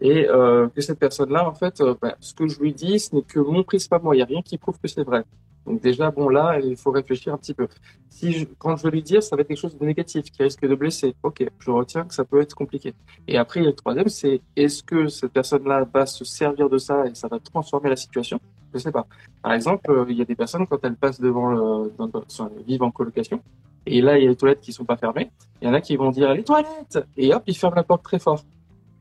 et 0.00 0.24
que 0.26 0.80
cette 0.80 0.98
personne-là, 0.98 1.48
en 1.48 1.54
fait, 1.54 1.80
bah, 2.00 2.16
ce 2.20 2.34
que 2.34 2.48
je 2.48 2.58
lui 2.58 2.72
dis, 2.74 2.98
ce 2.98 3.14
n'est 3.14 3.22
que 3.22 3.38
mon 3.38 3.62
prisme 3.62 3.94
à 3.94 3.98
moi. 4.00 4.14
Il 4.16 4.18
n'y 4.18 4.22
a 4.22 4.26
rien 4.26 4.42
qui 4.42 4.58
prouve 4.58 4.78
que 4.80 4.88
c'est 4.88 5.04
vrai. 5.04 5.24
Donc 5.66 5.80
déjà, 5.80 6.10
bon, 6.10 6.28
là, 6.28 6.58
il 6.60 6.76
faut 6.76 6.90
réfléchir 6.90 7.32
un 7.32 7.38
petit 7.38 7.54
peu. 7.54 7.68
Si 8.08 8.32
je, 8.32 8.46
quand 8.58 8.76
je 8.76 8.82
vais 8.82 8.90
lui 8.90 9.02
dire, 9.02 9.22
ça 9.22 9.36
va 9.36 9.42
être 9.42 9.48
quelque 9.48 9.58
chose 9.58 9.78
de 9.78 9.84
négatif, 9.84 10.24
qui 10.24 10.42
risque 10.42 10.66
de 10.66 10.74
blesser. 10.74 11.14
Ok, 11.22 11.44
je 11.58 11.70
retiens 11.70 12.04
que 12.04 12.14
ça 12.14 12.24
peut 12.24 12.40
être 12.40 12.54
compliqué. 12.54 12.94
Et 13.28 13.38
après, 13.38 13.60
le 13.60 13.72
troisième, 13.72 14.08
c'est 14.08 14.40
est-ce 14.56 14.82
que 14.82 15.08
cette 15.08 15.32
personne-là 15.32 15.86
va 15.92 16.06
se 16.06 16.24
servir 16.24 16.68
de 16.68 16.78
ça 16.78 17.06
et 17.06 17.14
ça 17.14 17.28
va 17.28 17.38
transformer 17.38 17.90
la 17.90 17.96
situation? 17.96 18.40
Je 18.74 18.78
sais 18.78 18.92
pas. 18.92 19.06
Par 19.42 19.52
exemple, 19.52 19.90
euh, 19.90 20.06
il 20.08 20.16
y 20.16 20.22
a 20.22 20.24
des 20.24 20.34
personnes, 20.34 20.66
quand 20.66 20.78
elles 20.84 20.96
passent 20.96 21.20
devant 21.20 21.50
le, 21.50 21.92
dans, 21.98 22.24
vivent 22.66 22.82
en 22.82 22.90
colocation, 22.90 23.40
et 23.84 24.00
là, 24.00 24.18
il 24.18 24.24
y 24.24 24.26
a 24.26 24.30
les 24.30 24.36
toilettes 24.36 24.60
qui 24.60 24.72
sont 24.72 24.84
pas 24.84 24.96
fermées, 24.96 25.30
il 25.60 25.68
y 25.68 25.70
en 25.70 25.74
a 25.74 25.80
qui 25.80 25.96
vont 25.96 26.10
dire 26.10 26.32
les 26.32 26.44
toilettes 26.44 26.98
Et 27.16 27.34
hop, 27.34 27.42
ils 27.46 27.56
ferment 27.56 27.76
la 27.76 27.82
porte 27.82 28.02
très 28.02 28.18
fort. 28.18 28.44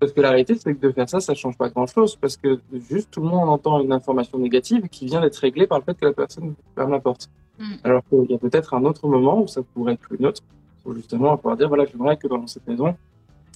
Parce 0.01 0.13
que 0.13 0.21
la 0.21 0.29
réalité, 0.29 0.55
c'est 0.55 0.73
que 0.73 0.87
de 0.87 0.91
faire 0.91 1.07
ça, 1.07 1.19
ça 1.19 1.35
change 1.35 1.55
pas 1.55 1.69
grand-chose, 1.69 2.15
parce 2.15 2.35
que 2.35 2.59
juste 2.89 3.11
tout 3.11 3.21
le 3.21 3.27
monde 3.27 3.47
entend 3.49 3.79
une 3.81 3.93
information 3.93 4.39
négative 4.39 4.89
qui 4.89 5.05
vient 5.05 5.21
d'être 5.21 5.37
réglée 5.37 5.67
par 5.67 5.77
le 5.77 5.83
fait 5.83 5.93
que 5.93 6.05
la 6.05 6.11
personne 6.11 6.55
ferme 6.73 6.89
la 6.89 6.99
porte. 6.99 7.29
Mm. 7.59 7.73
Alors 7.83 8.01
qu'il 8.09 8.31
y 8.31 8.33
a 8.33 8.39
peut-être 8.39 8.73
un 8.73 8.83
autre 8.83 9.07
moment 9.07 9.43
où 9.43 9.47
ça 9.47 9.61
pourrait 9.61 9.93
être 9.93 10.11
une 10.11 10.25
autre, 10.25 10.41
où 10.85 10.95
justement 10.95 11.33
on 11.33 11.37
pouvoir 11.37 11.55
dire, 11.55 11.67
voilà, 11.67 11.85
j'aimerais 11.85 12.17
que 12.17 12.27
dans 12.27 12.47
cette 12.47 12.67
maison, 12.67 12.95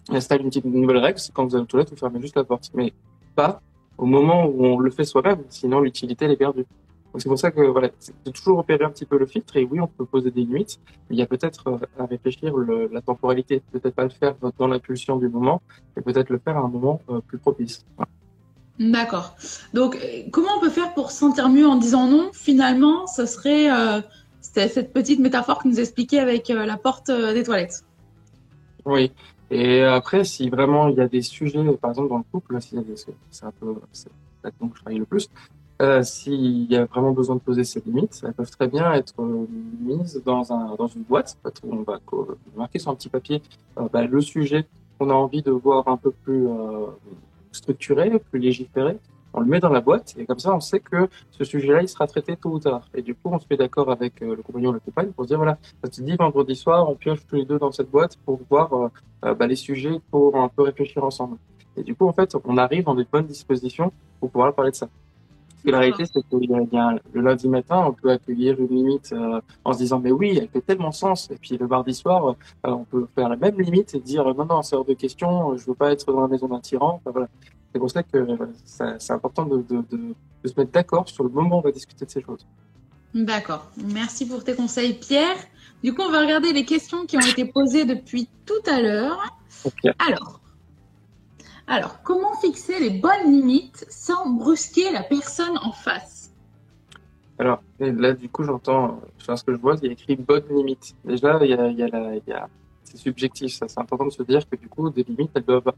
il 0.09 0.15
installe 0.18 0.42
une 0.42 0.50
petite 0.50 0.65
nouvelle 0.65 1.00
règle, 1.00 1.18
c'est 1.18 1.33
quand 1.33 1.45
vous 1.45 1.56
allez 1.56 1.63
aux 1.63 1.65
toilettes, 1.65 1.89
vous 1.89 1.97
fermez 1.97 2.21
juste 2.21 2.36
la 2.36 2.44
porte. 2.44 2.69
Mais 2.75 2.94
pas 3.36 3.59
au 3.98 4.06
moment 4.06 4.45
où 4.45 4.65
on 4.65 4.77
le 4.77 4.91
fait 4.91 5.03
soi-même, 5.03 5.41
sinon 5.50 5.80
l'utilité 5.80 6.25
elle 6.25 6.31
est 6.31 6.38
perdue 6.38 6.68
c'est 7.17 7.29
pour 7.29 7.39
ça 7.39 7.51
que 7.51 7.62
voilà, 7.62 7.89
c'est 8.00 8.13
toujours 8.33 8.59
opérer 8.59 8.83
un 8.83 8.89
petit 8.89 9.06
peu 9.06 9.17
le 9.17 9.25
filtre. 9.25 9.56
Et 9.57 9.63
oui, 9.63 9.79
on 9.79 9.88
peut 9.88 10.06
poser 10.06 10.31
des 10.31 10.41
limites. 10.41 10.79
Mais 11.09 11.15
il 11.15 11.19
y 11.19 11.21
a 11.21 11.25
peut-être 11.25 11.67
euh, 11.67 11.77
à 12.00 12.06
réfléchir 12.06 12.56
le, 12.56 12.89
la 12.91 13.01
temporalité. 13.01 13.62
Peut-être 13.71 13.95
pas 13.95 14.03
le 14.03 14.09
faire 14.09 14.35
dans 14.57 14.67
l'impulsion 14.67 15.17
du 15.17 15.29
moment, 15.29 15.62
mais 15.95 16.01
peut-être 16.01 16.29
le 16.29 16.39
faire 16.39 16.57
à 16.57 16.62
un 16.62 16.67
moment 16.67 17.01
euh, 17.09 17.19
plus 17.21 17.38
propice. 17.38 17.85
D'accord. 18.79 19.35
Donc, 19.73 19.97
comment 20.31 20.50
on 20.57 20.59
peut 20.59 20.69
faire 20.69 20.94
pour 20.94 21.12
se 21.12 21.19
sentir 21.19 21.50
mieux 21.50 21.67
en 21.67 21.77
disant 21.77 22.07
non? 22.07 22.31
Finalement, 22.33 23.07
ce 23.07 23.25
serait 23.25 23.71
euh, 23.71 24.01
cette 24.41 24.91
petite 24.91 25.19
métaphore 25.19 25.59
que 25.59 25.67
nous 25.67 25.79
expliquait 25.79 26.19
avec 26.19 26.50
la 26.50 26.77
porte 26.77 27.09
des 27.09 27.44
toilettes. 27.44 27.85
Oui. 28.85 29.12
Et 29.51 29.81
après, 29.81 30.23
si 30.23 30.50
vraiment 30.50 30.88
il 30.88 30.97
y 30.97 31.01
a 31.01 31.07
des 31.07 31.21
sujets, 31.21 31.63
par 31.79 31.91
exemple 31.91 32.09
dans 32.09 32.17
le 32.17 32.23
couple, 32.31 32.57
c'est 32.59 33.45
un 33.45 33.51
peu, 33.51 33.75
c'est 33.91 34.09
là-dedans 34.44 34.67
que 34.67 34.77
je 34.77 34.81
travaille 34.81 35.00
le 35.00 35.06
plus, 35.06 35.29
euh, 35.81 36.04
S'il 36.04 36.72
y 36.72 36.75
a 36.75 36.86
vraiment 36.86 37.12
besoin 37.12 37.36
de 37.36 37.42
poser 37.42 37.63
ces 37.63 37.81
limites, 37.81 38.22
elles 38.25 38.33
peuvent 38.33 38.50
très 38.50 38.68
bien 38.68 38.94
être 38.94 39.13
euh, 39.19 39.45
mises 39.81 40.22
dans, 40.25 40.54
un, 40.54 40.75
dans 40.75 40.88
une 40.88 41.04
boîte 41.04 41.38
on 41.68 41.81
va 41.83 42.00
marquer 42.56 42.80
sur 42.80 42.92
un 42.92 42.95
petit 42.95 43.10
papier 43.10 43.42
euh, 43.77 43.88
bah, 43.92 44.06
le 44.06 44.22
sujet 44.22 44.66
qu'on 44.98 45.10
a 45.10 45.13
envie 45.13 45.42
de 45.42 45.51
voir 45.51 45.88
un 45.88 45.98
peu 45.98 46.12
plus 46.12 46.48
euh, 46.48 46.88
structuré, 47.51 48.18
plus 48.19 48.39
légiféré. 48.39 48.98
On 49.33 49.42
le 49.42 49.48
met 49.48 49.60
dans 49.60 49.69
la 49.69 49.81
boîte 49.81 50.16
et 50.18 50.25
comme 50.25 50.39
ça, 50.39 50.56
on 50.56 50.62
sait 50.62 50.80
que 50.80 51.10
ce 51.31 51.44
sujet-là, 51.44 51.81
il 51.81 51.89
sera 51.89 52.07
traité 52.07 52.38
tôt 52.38 52.51
ou 52.51 52.60
tard. 52.60 52.88
Et 52.94 53.01
du 53.01 53.13
coup, 53.13 53.30
on 53.33 53.38
se 53.39 53.45
met 53.50 53.57
d'accord 53.57 53.92
avec 53.92 54.22
le 54.22 54.38
compagnon 54.38 54.69
ou 54.69 54.74
la 54.74 54.80
compagne 54.80 55.12
pour 55.12 55.25
se 55.25 55.27
dire, 55.27 55.38
voilà, 55.38 55.57
ça 55.83 55.89
te 55.89 56.01
dit 56.01 56.16
vendredi 56.16 56.56
soir, 56.56 56.89
on 56.89 56.95
pioche 56.95 57.19
tous 57.27 57.36
les 57.36 57.44
deux 57.44 57.60
dans 57.60 57.74
cette 57.74 57.92
boîte 57.92 58.16
pour 58.25 58.39
voir 58.50 58.92
bah, 59.22 59.45
les 59.45 59.57
sujets 59.57 60.00
pour 60.10 60.38
un 60.38 60.48
peu 60.48 60.62
réfléchir 60.62 61.04
ensemble. 61.04 61.36
Et 61.75 61.83
du 61.83 61.95
coup, 61.95 62.07
en 62.07 62.13
fait, 62.13 62.33
on 62.45 62.57
arrive 62.57 62.86
dans 62.86 62.95
des 62.95 63.04
bonnes 63.04 63.25
dispositions 63.25 63.92
pour 64.22 64.31
pouvoir 64.31 64.54
parler 64.54 64.72
de 64.72 64.77
ça 64.77 64.88
la 65.71 65.79
réalité, 65.79 66.06
c'est 66.06 66.21
que 66.21 66.35
le 66.35 67.21
lundi 67.21 67.47
matin, 67.47 67.85
on 67.88 67.94
peut 67.94 68.12
accueillir 68.12 68.59
une 68.59 68.67
limite 68.67 69.13
euh, 69.13 69.41
en 69.63 69.73
se 69.73 69.79
disant, 69.79 70.00
mais 70.00 70.12
oui, 70.12 70.38
elle 70.39 70.50
fait 70.50 70.62
tellement 70.62 70.91
sens. 70.91 71.29
Et 71.31 71.35
puis 71.35 71.57
le 71.57 71.67
mardi 71.67 71.94
soir, 71.94 72.27
euh, 72.27 72.33
on 72.63 72.83
peut 72.83 73.07
faire 73.15 73.29
la 73.29 73.35
même 73.35 73.59
limite 73.59 73.95
et 73.95 74.00
dire, 74.00 74.25
non, 74.35 74.45
non, 74.45 74.62
c'est 74.62 74.75
hors 74.75 74.85
de 74.85 74.94
question, 74.94 75.56
je 75.57 75.65
veux 75.65 75.75
pas 75.75 75.91
être 75.91 76.12
dans 76.12 76.21
la 76.21 76.27
maison 76.27 76.47
d'un 76.47 76.59
tyran. 76.59 77.01
voilà. 77.06 77.27
C'est 77.71 77.79
pour 77.79 77.91
ça 77.91 78.03
que 78.03 78.25
c'est 78.63 79.12
important 79.12 79.45
de, 79.45 79.57
de, 79.57 79.83
de, 79.91 80.15
de, 80.44 80.47
se 80.47 80.53
mettre 80.57 80.71
d'accord 80.71 81.09
sur 81.09 81.25
le 81.25 81.29
moment 81.29 81.57
où 81.57 81.59
on 81.59 81.62
va 81.62 81.71
discuter 81.71 82.06
de 82.06 82.09
ces 82.09 82.21
choses. 82.21 82.47
D'accord. 83.13 83.69
Merci 83.94 84.25
pour 84.25 84.44
tes 84.45 84.56
conseils, 84.56 84.94
Pierre. 84.94 85.35
Du 85.83 85.94
coup, 85.94 86.01
on 86.01 86.12
va 86.12 86.21
regarder 86.21 86.53
les 86.53 86.63
questions 86.63 87.06
qui 87.06 87.17
ont 87.17 87.21
été 87.21 87.45
posées 87.45 87.85
depuis 87.85 88.29
tout 88.45 88.69
à 88.69 88.81
l'heure. 88.81 89.35
Alors, 90.00 90.39
alors, 91.67 92.03
comment 92.03 92.35
fixer 92.35 92.79
les 92.79 92.91
bonnes 92.91 93.31
limites 93.31 93.85
sans 93.89 94.29
brusquer 94.29 94.91
la 94.91 95.01
personne 95.01 95.57
en 95.63 95.71
face? 95.71 96.31
Alors, 97.39 97.62
là, 97.79 98.13
du 98.13 98.29
coup, 98.29 98.44
j'entends, 98.44 99.01
ce 99.17 99.44
que 99.44 99.51
je 99.51 99.57
vois, 99.57 99.75
il 99.81 99.88
y 99.88 99.89
a 99.89 99.94
écrit 99.94 100.15
bonne 100.15 100.44
limite. 100.50 100.95
Déjà, 101.03 101.39
c'est 102.83 102.97
subjectif, 102.97 103.53
ça. 103.53 103.67
C'est 103.67 103.79
important 103.79 104.06
de 104.06 104.12
se 104.12 104.23
dire 104.23 104.47
que 104.47 104.56
du 104.56 104.69
coup, 104.69 104.89
des 104.91 105.03
limites, 105.03 105.31
elles 105.33 105.44
doivent. 105.44 105.73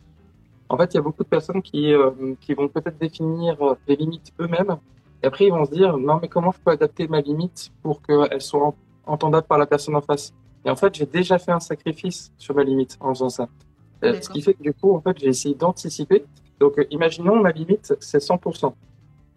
En 0.70 0.78
fait, 0.78 0.94
il 0.94 0.98
y 0.98 1.00
a 1.00 1.02
beaucoup 1.02 1.24
de 1.24 1.30
personnes 1.30 1.62
qui, 1.62 1.94
euh, 1.94 2.12
qui 2.42 2.54
vont 2.54 2.68
peut-être 2.68 2.98
définir 2.98 3.58
des 3.88 3.96
limites 3.96 4.34
eux-mêmes. 4.42 4.78
Et 5.24 5.28
après, 5.28 5.46
ils 5.46 5.52
vont 5.52 5.66
se 5.66 5.72
dire, 5.72 5.98
non, 5.98 6.20
mais 6.22 6.28
comment 6.28 6.52
je 6.52 6.60
peux 6.60 6.72
adapter 6.72 7.08
ma 7.08 7.22
limite 7.22 7.72
pour 7.82 8.02
qu'elle 8.02 8.42
soit 8.42 8.74
entendable 9.06 9.48
par 9.48 9.58
la 9.58 9.66
personne 9.66 9.96
en 9.96 10.02
face? 10.02 10.34
Et 10.66 10.70
en 10.70 10.76
fait, 10.76 10.94
j'ai 10.94 11.06
déjà 11.06 11.40
fait 11.40 11.54
un 11.54 11.62
sacrifice 11.62 12.34
sur 12.38 12.54
ma 12.54 12.64
limite 12.64 12.98
en 13.00 13.14
faisant 13.14 13.30
ça. 13.30 13.48
Euh, 14.04 14.20
ce 14.22 14.30
qui 14.30 14.42
fait 14.42 14.54
que 14.54 14.64
du 14.64 14.74
coup, 14.74 14.96
en 14.96 15.02
fait, 15.02 15.18
j'ai 15.20 15.28
essayé 15.28 15.56
d'anticiper. 15.56 16.24
Donc, 16.60 16.78
euh, 16.78 16.86
imaginons 16.92 17.42
ma 17.42 17.52
limite, 17.52 17.96
c'est 18.00 18.20
100%. 18.20 18.74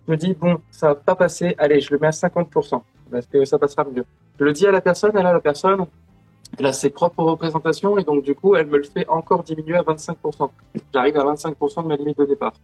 Je 0.07 0.13
me 0.13 0.17
dis, 0.17 0.35
bon, 0.35 0.59
ça 0.71 0.89
va 0.89 0.95
pas 0.95 1.15
passer, 1.15 1.55
allez, 1.59 1.81
je 1.81 1.93
le 1.93 1.99
mets 1.99 2.09
à 2.09 2.11
50%, 2.11 2.83
parce 3.11 3.27
que 3.27 3.45
ça 3.45 3.59
passera 3.59 3.85
mieux. 3.85 4.05
Je 4.39 4.45
le 4.45 4.53
dis 4.53 4.67
à 4.67 4.73
la 4.73 4.81
personne, 4.81 5.13
elle 5.15 5.27
a 5.27 5.33
la 5.33 5.41
personne, 5.41 5.87
elle 6.59 6.67
a 6.67 6.73
ses 6.73 6.91
propres 6.91 7.23
représentations, 7.23 7.97
et 7.99 8.05
donc 8.05 8.25
du 8.25 8.35
coup, 8.35 8.57
elle 8.57 8.67
me 8.67 8.79
le 8.79 8.85
fait 8.85 9.07
encore 9.09 9.43
diminuer 9.43 9.77
à 9.77 9.83
25%. 9.83 10.51
J'arrive 10.93 11.17
à 11.17 11.25
25% 11.25 11.83
de 11.83 11.89
ma 11.89 11.97
limite 11.97 12.19
de 12.19 12.25
départ. 12.25 12.55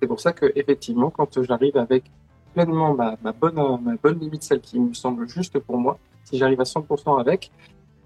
C'est 0.00 0.08
pour 0.08 0.20
ça 0.20 0.32
que, 0.32 0.52
effectivement, 0.56 1.10
quand 1.10 1.42
j'arrive 1.42 1.76
avec 1.76 2.04
pleinement 2.54 2.94
ma, 2.94 3.16
ma, 3.22 3.32
bonne, 3.32 3.54
ma 3.54 3.94
bonne 4.02 4.18
limite, 4.18 4.42
celle 4.42 4.60
qui 4.60 4.80
me 4.80 4.94
semble 4.94 5.28
juste 5.28 5.58
pour 5.58 5.78
moi, 5.78 5.98
si 6.24 6.38
j'arrive 6.38 6.60
à 6.60 6.64
100% 6.64 7.20
avec, 7.20 7.50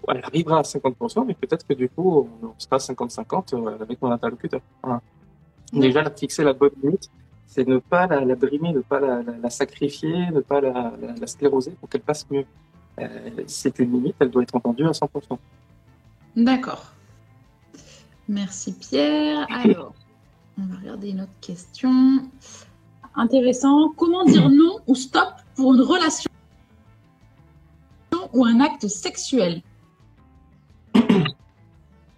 elle 0.07 0.23
arrivera 0.23 0.59
à 0.59 0.61
50%, 0.61 1.25
mais 1.25 1.33
peut-être 1.33 1.65
que 1.65 1.73
du 1.73 1.89
coup, 1.89 2.29
on 2.41 2.53
sera 2.57 2.77
50-50 2.77 3.55
euh, 3.55 3.77
avec 3.81 4.01
mon 4.01 4.11
interlocuteur. 4.11 4.61
Déjà, 5.73 6.09
fixer 6.11 6.43
la 6.43 6.53
bonne 6.53 6.71
limite, 6.83 7.09
c'est 7.45 7.67
ne 7.67 7.77
pas 7.77 8.07
la, 8.07 8.23
la, 8.23 8.35
brimer, 8.35 8.73
ne 8.73 8.81
pas 8.81 8.99
la, 8.99 9.21
la, 9.21 9.49
sacrifier, 9.49 10.31
ne 10.31 10.41
pas 10.41 10.61
la, 10.61 10.93
scléroser 11.25 11.71
pour 11.79 11.89
qu'elle 11.89 12.01
passe 12.01 12.29
mieux. 12.29 12.45
Euh, 12.99 13.29
c'est 13.47 13.79
une 13.79 13.91
limite, 13.91 14.15
elle 14.19 14.29
doit 14.29 14.43
être 14.43 14.55
entendue 14.55 14.85
à 14.85 14.91
100%. 14.91 15.37
D'accord. 16.35 16.93
Merci 18.27 18.73
Pierre. 18.73 19.47
Alors, 19.49 19.93
on 20.57 20.65
va 20.65 20.79
regarder 20.79 21.09
une 21.09 21.21
autre 21.21 21.39
question. 21.41 22.23
Intéressant. 23.15 23.91
Comment 23.95 24.25
dire 24.25 24.49
non 24.49 24.79
ou 24.87 24.95
stop 24.95 25.33
pour 25.55 25.73
une 25.73 25.81
relation 25.81 26.29
ou 28.33 28.45
un 28.45 28.59
acte 28.59 28.87
sexuel? 28.87 29.61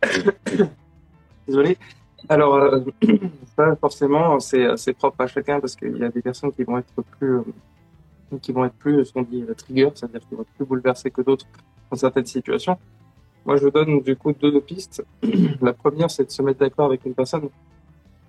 Désolé. 1.47 1.77
Alors, 2.29 2.55
euh, 2.55 2.79
forcément, 3.81 4.39
c'est 4.39 4.93
propre 4.93 5.21
à 5.21 5.27
chacun 5.27 5.59
parce 5.59 5.75
qu'il 5.75 5.97
y 5.97 6.03
a 6.03 6.09
des 6.09 6.21
personnes 6.21 6.51
qui 6.53 6.63
vont 6.63 6.77
être 6.77 7.01
plus, 7.17 7.37
euh, 7.37 7.43
qui 8.41 8.51
vont 8.51 8.65
être 8.65 8.75
plus, 8.75 9.05
ce 9.05 9.13
qu'on 9.13 9.23
dit, 9.23 9.43
trigger, 9.57 9.89
c'est-à-dire 9.93 10.21
qui 10.21 10.35
vont 10.35 10.41
être 10.41 10.53
plus 10.55 10.65
bouleversées 10.65 11.11
que 11.11 11.21
d'autres 11.21 11.45
dans 11.91 11.97
certaines 11.97 12.25
situations. 12.25 12.77
Moi, 13.45 13.57
je 13.57 13.67
donne 13.67 14.01
du 14.01 14.15
coup 14.15 14.31
deux 14.33 14.59
pistes. 14.61 15.03
La 15.61 15.73
première, 15.73 16.09
c'est 16.09 16.25
de 16.25 16.31
se 16.31 16.41
mettre 16.41 16.59
d'accord 16.59 16.85
avec 16.85 17.05
une 17.05 17.13
personne 17.13 17.49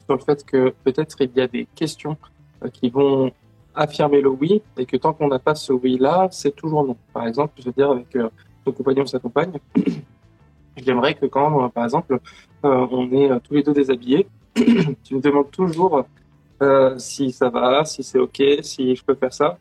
sur 0.04 0.16
le 0.16 0.20
fait 0.20 0.44
que 0.44 0.74
peut-être 0.84 1.16
il 1.20 1.30
y 1.34 1.40
a 1.40 1.46
des 1.46 1.66
questions 1.74 2.16
euh, 2.62 2.68
qui 2.68 2.90
vont 2.90 3.32
affirmer 3.74 4.20
le 4.20 4.28
oui 4.28 4.62
et 4.76 4.86
que 4.86 4.96
tant 4.96 5.12
qu'on 5.12 5.28
n'a 5.28 5.38
pas 5.38 5.54
ce 5.54 5.72
oui-là, 5.72 6.28
c'est 6.30 6.54
toujours 6.54 6.84
non. 6.84 6.96
Par 7.12 7.26
exemple, 7.26 7.54
je 7.58 7.64
veux 7.64 7.72
dire 7.72 7.90
avec 7.90 8.14
euh, 8.16 8.28
ton 8.64 8.72
compagnon 8.72 9.02
ou 9.02 9.06
sa 9.06 9.18
compagne, 9.18 9.52
j'aimerais 10.76 11.14
que 11.14 11.26
quand, 11.26 11.68
par 11.70 11.84
exemple, 11.84 12.18
on 12.62 13.12
est 13.12 13.40
tous 13.40 13.54
les 13.54 13.62
deux 13.62 13.72
déshabillés, 13.72 14.26
tu 14.54 15.14
me 15.14 15.20
demandes 15.20 15.50
toujours 15.50 16.04
si 16.98 17.32
ça 17.32 17.48
va, 17.50 17.84
si 17.84 18.02
c'est 18.02 18.18
ok, 18.18 18.42
si 18.62 18.96
je 18.96 19.04
peux 19.04 19.14
faire 19.14 19.32
ça. 19.32 19.58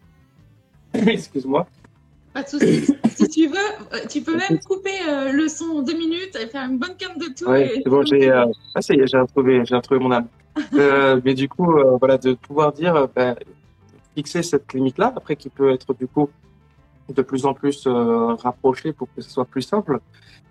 Excuse-moi. 0.93 1.67
Pas 2.33 2.41
de 2.41 2.47
soucis. 2.47 2.85
si 3.15 3.27
tu 3.29 3.47
veux, 3.47 3.55
euh, 3.93 4.05
tu 4.09 4.21
peux 4.21 4.35
même 4.35 4.59
couper 4.67 4.97
euh, 5.07 5.31
le 5.31 5.47
son 5.47 5.65
en 5.65 5.81
deux 5.83 5.95
minutes 5.95 6.35
et 6.41 6.47
faire 6.47 6.67
une 6.67 6.79
bonne 6.79 6.95
canne 6.97 7.17
de 7.17 7.25
tout. 7.25 7.45
Oui, 7.47 7.69
c'est 7.75 7.89
bon, 7.89 8.03
j'ai, 8.03 8.31
euh, 8.31 8.45
ah, 8.73 8.79
j'ai 8.81 9.17
retrouvé, 9.17 9.63
j'ai 9.65 9.75
retrouvé 9.75 9.99
mon 9.99 10.11
âme. 10.11 10.27
mais 11.23 11.33
du 11.33 11.47
coup, 11.47 11.75
voilà, 11.99 12.17
de 12.17 12.33
pouvoir 12.33 12.73
dire, 12.73 13.07
bah, 13.15 13.35
fixer 14.15 14.41
cette 14.41 14.73
limite-là, 14.73 15.13
après 15.15 15.35
qui 15.35 15.49
peut 15.49 15.71
être 15.71 15.93
du 15.93 16.07
coup 16.07 16.29
de 17.13 17.21
plus 17.21 17.45
en 17.45 17.53
plus 17.53 17.87
rapprochée 17.87 18.93
pour 18.93 19.07
que 19.13 19.21
ce 19.21 19.29
soit 19.29 19.45
plus 19.45 19.61
simple. 19.61 19.99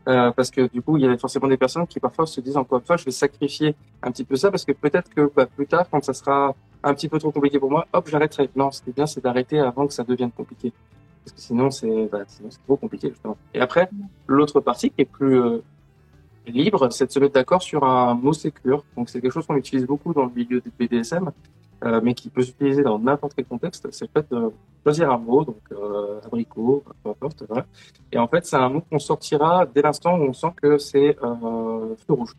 parce 0.04 0.50
que 0.50 0.68
du 0.68 0.82
coup, 0.82 0.96
il 0.96 1.04
y 1.04 1.06
a 1.06 1.16
forcément 1.18 1.48
des 1.48 1.56
personnes 1.56 1.86
qui 1.86 2.00
parfois 2.00 2.26
se 2.26 2.40
disent 2.40 2.56
encore 2.56 2.78
une 2.80 2.86
fois, 2.86 2.96
je 2.96 3.04
vais 3.04 3.10
sacrifier 3.10 3.74
un 4.02 4.10
petit 4.10 4.24
peu 4.24 4.36
ça 4.36 4.50
parce 4.50 4.64
que 4.64 4.72
peut-être 4.72 5.10
que 5.10 5.30
bah, 5.34 5.46
plus 5.46 5.66
tard, 5.66 5.86
quand 5.90 6.02
ça 6.04 6.12
sera 6.12 6.54
un 6.82 6.94
petit 6.94 7.08
peu 7.08 7.18
trop 7.18 7.30
compliqué 7.30 7.58
pour 7.58 7.70
moi, 7.70 7.86
hop, 7.92 8.08
j'arrêterai. 8.08 8.50
Non, 8.56 8.70
ce 8.70 8.82
qui 8.82 8.90
est 8.90 8.92
bien, 8.92 9.06
c'est 9.06 9.22
d'arrêter 9.22 9.58
avant 9.58 9.86
que 9.86 9.92
ça 9.92 10.04
devienne 10.04 10.32
compliqué 10.32 10.72
parce 11.24 11.34
que 11.34 11.40
sinon 11.40 11.70
c'est 11.70 12.08
bah, 12.10 12.24
trop 12.66 12.76
compliqué 12.76 13.08
justement. 13.10 13.36
Et 13.54 13.60
après, 13.60 13.88
l'autre 14.26 14.60
partie 14.60 14.90
qui 14.90 15.02
est 15.02 15.04
plus 15.04 15.40
euh, 15.40 15.62
libre, 16.46 16.90
c'est 16.90 17.06
de 17.06 17.12
se 17.12 17.18
mettre 17.18 17.34
d'accord 17.34 17.62
sur 17.62 17.84
un 17.84 18.14
mot 18.14 18.32
sécure. 18.32 18.84
Donc 18.96 19.08
c'est 19.08 19.20
quelque 19.20 19.32
chose 19.32 19.46
qu'on 19.46 19.56
utilise 19.56 19.86
beaucoup 19.86 20.12
dans 20.12 20.24
le 20.24 20.32
milieu 20.34 20.60
des 20.60 20.86
BDSM, 20.86 21.30
euh, 21.84 22.00
mais 22.02 22.14
qui 22.14 22.30
peut 22.30 22.42
s'utiliser 22.42 22.82
dans 22.82 22.98
n'importe 22.98 23.34
quel 23.34 23.46
contexte. 23.46 23.88
C'est 23.90 24.06
le 24.06 24.10
fait 24.20 24.30
de 24.30 24.50
choisir 24.82 25.10
un 25.10 25.18
mot, 25.18 25.44
donc 25.44 25.60
euh, 25.72 26.20
abricot, 26.24 26.84
peu 27.02 27.10
importe. 27.10 27.44
Voilà. 27.48 27.66
Et 28.12 28.18
en 28.18 28.28
fait, 28.28 28.46
c'est 28.46 28.56
un 28.56 28.68
mot 28.68 28.82
qu'on 28.88 28.98
sortira 28.98 29.66
dès 29.66 29.82
l'instant 29.82 30.18
où 30.18 30.22
on 30.22 30.32
sent 30.32 30.52
que 30.60 30.78
c'est 30.78 31.16
euh, 31.22 31.94
feu 32.06 32.12
rouge. 32.12 32.34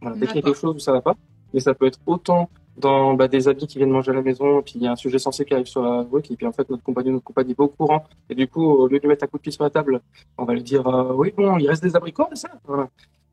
Voilà. 0.00 0.16
Dès 0.16 0.26
qu'il 0.26 0.36
y 0.36 0.38
a 0.40 0.42
quelque 0.42 0.58
chose 0.58 0.76
où 0.76 0.78
ça 0.78 0.92
va 0.92 1.00
pas, 1.00 1.14
mais 1.54 1.60
ça 1.60 1.74
peut 1.74 1.86
être 1.86 2.00
autant 2.06 2.50
dans 2.76 3.14
bah, 3.14 3.28
des 3.28 3.48
habits 3.48 3.66
qui 3.66 3.78
viennent 3.78 3.90
manger 3.90 4.10
à 4.10 4.14
la 4.14 4.22
maison, 4.22 4.62
puis 4.62 4.74
il 4.76 4.82
y 4.82 4.86
a 4.86 4.92
un 4.92 4.96
sujet 4.96 5.18
sensé 5.18 5.44
qui 5.44 5.54
arrive 5.54 5.66
sur 5.66 5.82
la 5.82 6.02
route, 6.02 6.30
et 6.30 6.36
puis 6.36 6.46
en 6.46 6.52
fait 6.52 6.68
notre 6.68 6.82
compagnon, 6.82 7.12
notre 7.12 7.24
compagne 7.24 7.50
est 7.50 7.54
pas 7.54 7.64
au 7.64 7.68
courant, 7.68 8.04
et 8.28 8.34
du 8.34 8.46
coup 8.48 8.64
au 8.64 8.86
lieu 8.86 8.98
de 8.98 9.02
lui 9.02 9.08
mettre 9.08 9.24
un 9.24 9.26
coup 9.28 9.38
de 9.38 9.42
pied 9.42 9.52
sur 9.52 9.64
la 9.64 9.70
table, 9.70 10.00
on 10.36 10.44
va 10.44 10.52
lui 10.52 10.62
dire 10.62 10.86
euh, 10.86 11.14
oui 11.14 11.32
bon 11.34 11.56
il 11.58 11.68
reste 11.68 11.82
des 11.82 11.96
abricots, 11.96 12.26
c'est 12.30 12.46
ça? 12.46 12.50
Voilà. 12.64 12.88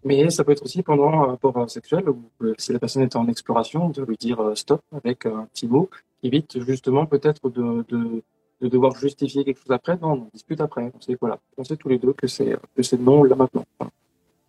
Mais 0.05 0.29
ça 0.29 0.43
peut 0.43 0.51
être 0.51 0.63
aussi 0.63 0.83
pendant 0.83 1.09
un 1.09 1.25
rapport 1.27 1.69
sexuel, 1.69 2.09
ou 2.09 2.21
euh, 2.41 2.53
si 2.57 2.73
la 2.73 2.79
personne 2.79 3.03
est 3.03 3.15
en 3.15 3.27
exploration, 3.27 3.89
de 3.89 4.03
lui 4.03 4.17
dire 4.17 4.39
euh, 4.41 4.55
stop 4.55 4.81
avec 4.91 5.25
un 5.25 5.45
petit 5.53 5.67
mot, 5.67 5.89
évite 6.23 6.61
justement 6.65 7.05
peut-être 7.05 7.49
de, 7.49 7.85
de, 7.87 8.23
de, 8.61 8.67
devoir 8.67 8.95
justifier 8.97 9.45
quelque 9.45 9.59
chose 9.59 9.71
après. 9.71 9.97
Non, 10.01 10.13
on 10.13 10.29
discute 10.33 10.59
après. 10.61 10.91
On 10.93 11.01
sait 11.01 11.17
voilà, 11.19 11.39
on 11.57 11.63
sait 11.63 11.77
tous 11.77 11.89
les 11.89 11.99
deux 11.99 12.13
que 12.13 12.27
c'est 12.27 12.57
que 12.75 12.83
c'est 12.83 12.99
non 12.99 13.23
là 13.23 13.35
maintenant. 13.35 13.65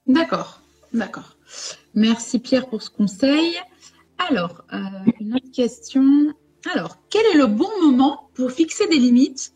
D'accord, 0.06 0.60
d'accord. 0.92 1.36
Merci 1.94 2.40
Pierre 2.40 2.68
pour 2.68 2.82
ce 2.82 2.90
conseil. 2.90 3.56
Alors, 4.28 4.64
euh, 4.72 4.78
une 5.20 5.34
autre 5.34 5.50
question. 5.52 6.34
Alors, 6.72 6.96
quel 7.10 7.24
est 7.26 7.38
le 7.38 7.46
bon 7.46 7.68
moment 7.82 8.30
pour 8.34 8.50
fixer 8.50 8.86
des 8.88 8.98
limites? 8.98 9.52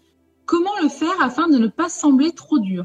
Comment 0.46 0.78
le 0.82 0.88
faire 0.88 1.20
afin 1.22 1.48
de 1.48 1.58
ne 1.58 1.68
pas 1.68 1.88
sembler 1.88 2.32
trop 2.32 2.58
dur? 2.58 2.84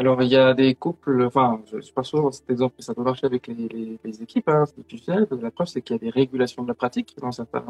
Alors, 0.00 0.22
il 0.22 0.28
y 0.28 0.36
a 0.36 0.54
des 0.54 0.76
couples, 0.76 1.24
enfin, 1.24 1.60
je 1.72 1.80
suis 1.80 1.92
pas 1.92 2.04
sûr 2.04 2.22
dans 2.22 2.30
cet 2.30 2.48
exemple, 2.48 2.76
ça 2.78 2.94
peut 2.94 3.02
marcher 3.02 3.26
avec 3.26 3.48
les, 3.48 4.22
équipes 4.22 4.48
hein, 4.48 4.62
institutionnelles. 4.62 5.26
La 5.42 5.50
preuve, 5.50 5.66
c'est 5.66 5.82
qu'il 5.82 5.96
y 5.96 5.98
a 5.98 6.00
des 6.00 6.10
régulations 6.10 6.62
de 6.62 6.68
la 6.68 6.74
pratique 6.74 7.16
dans 7.20 7.32
certaines 7.32 7.64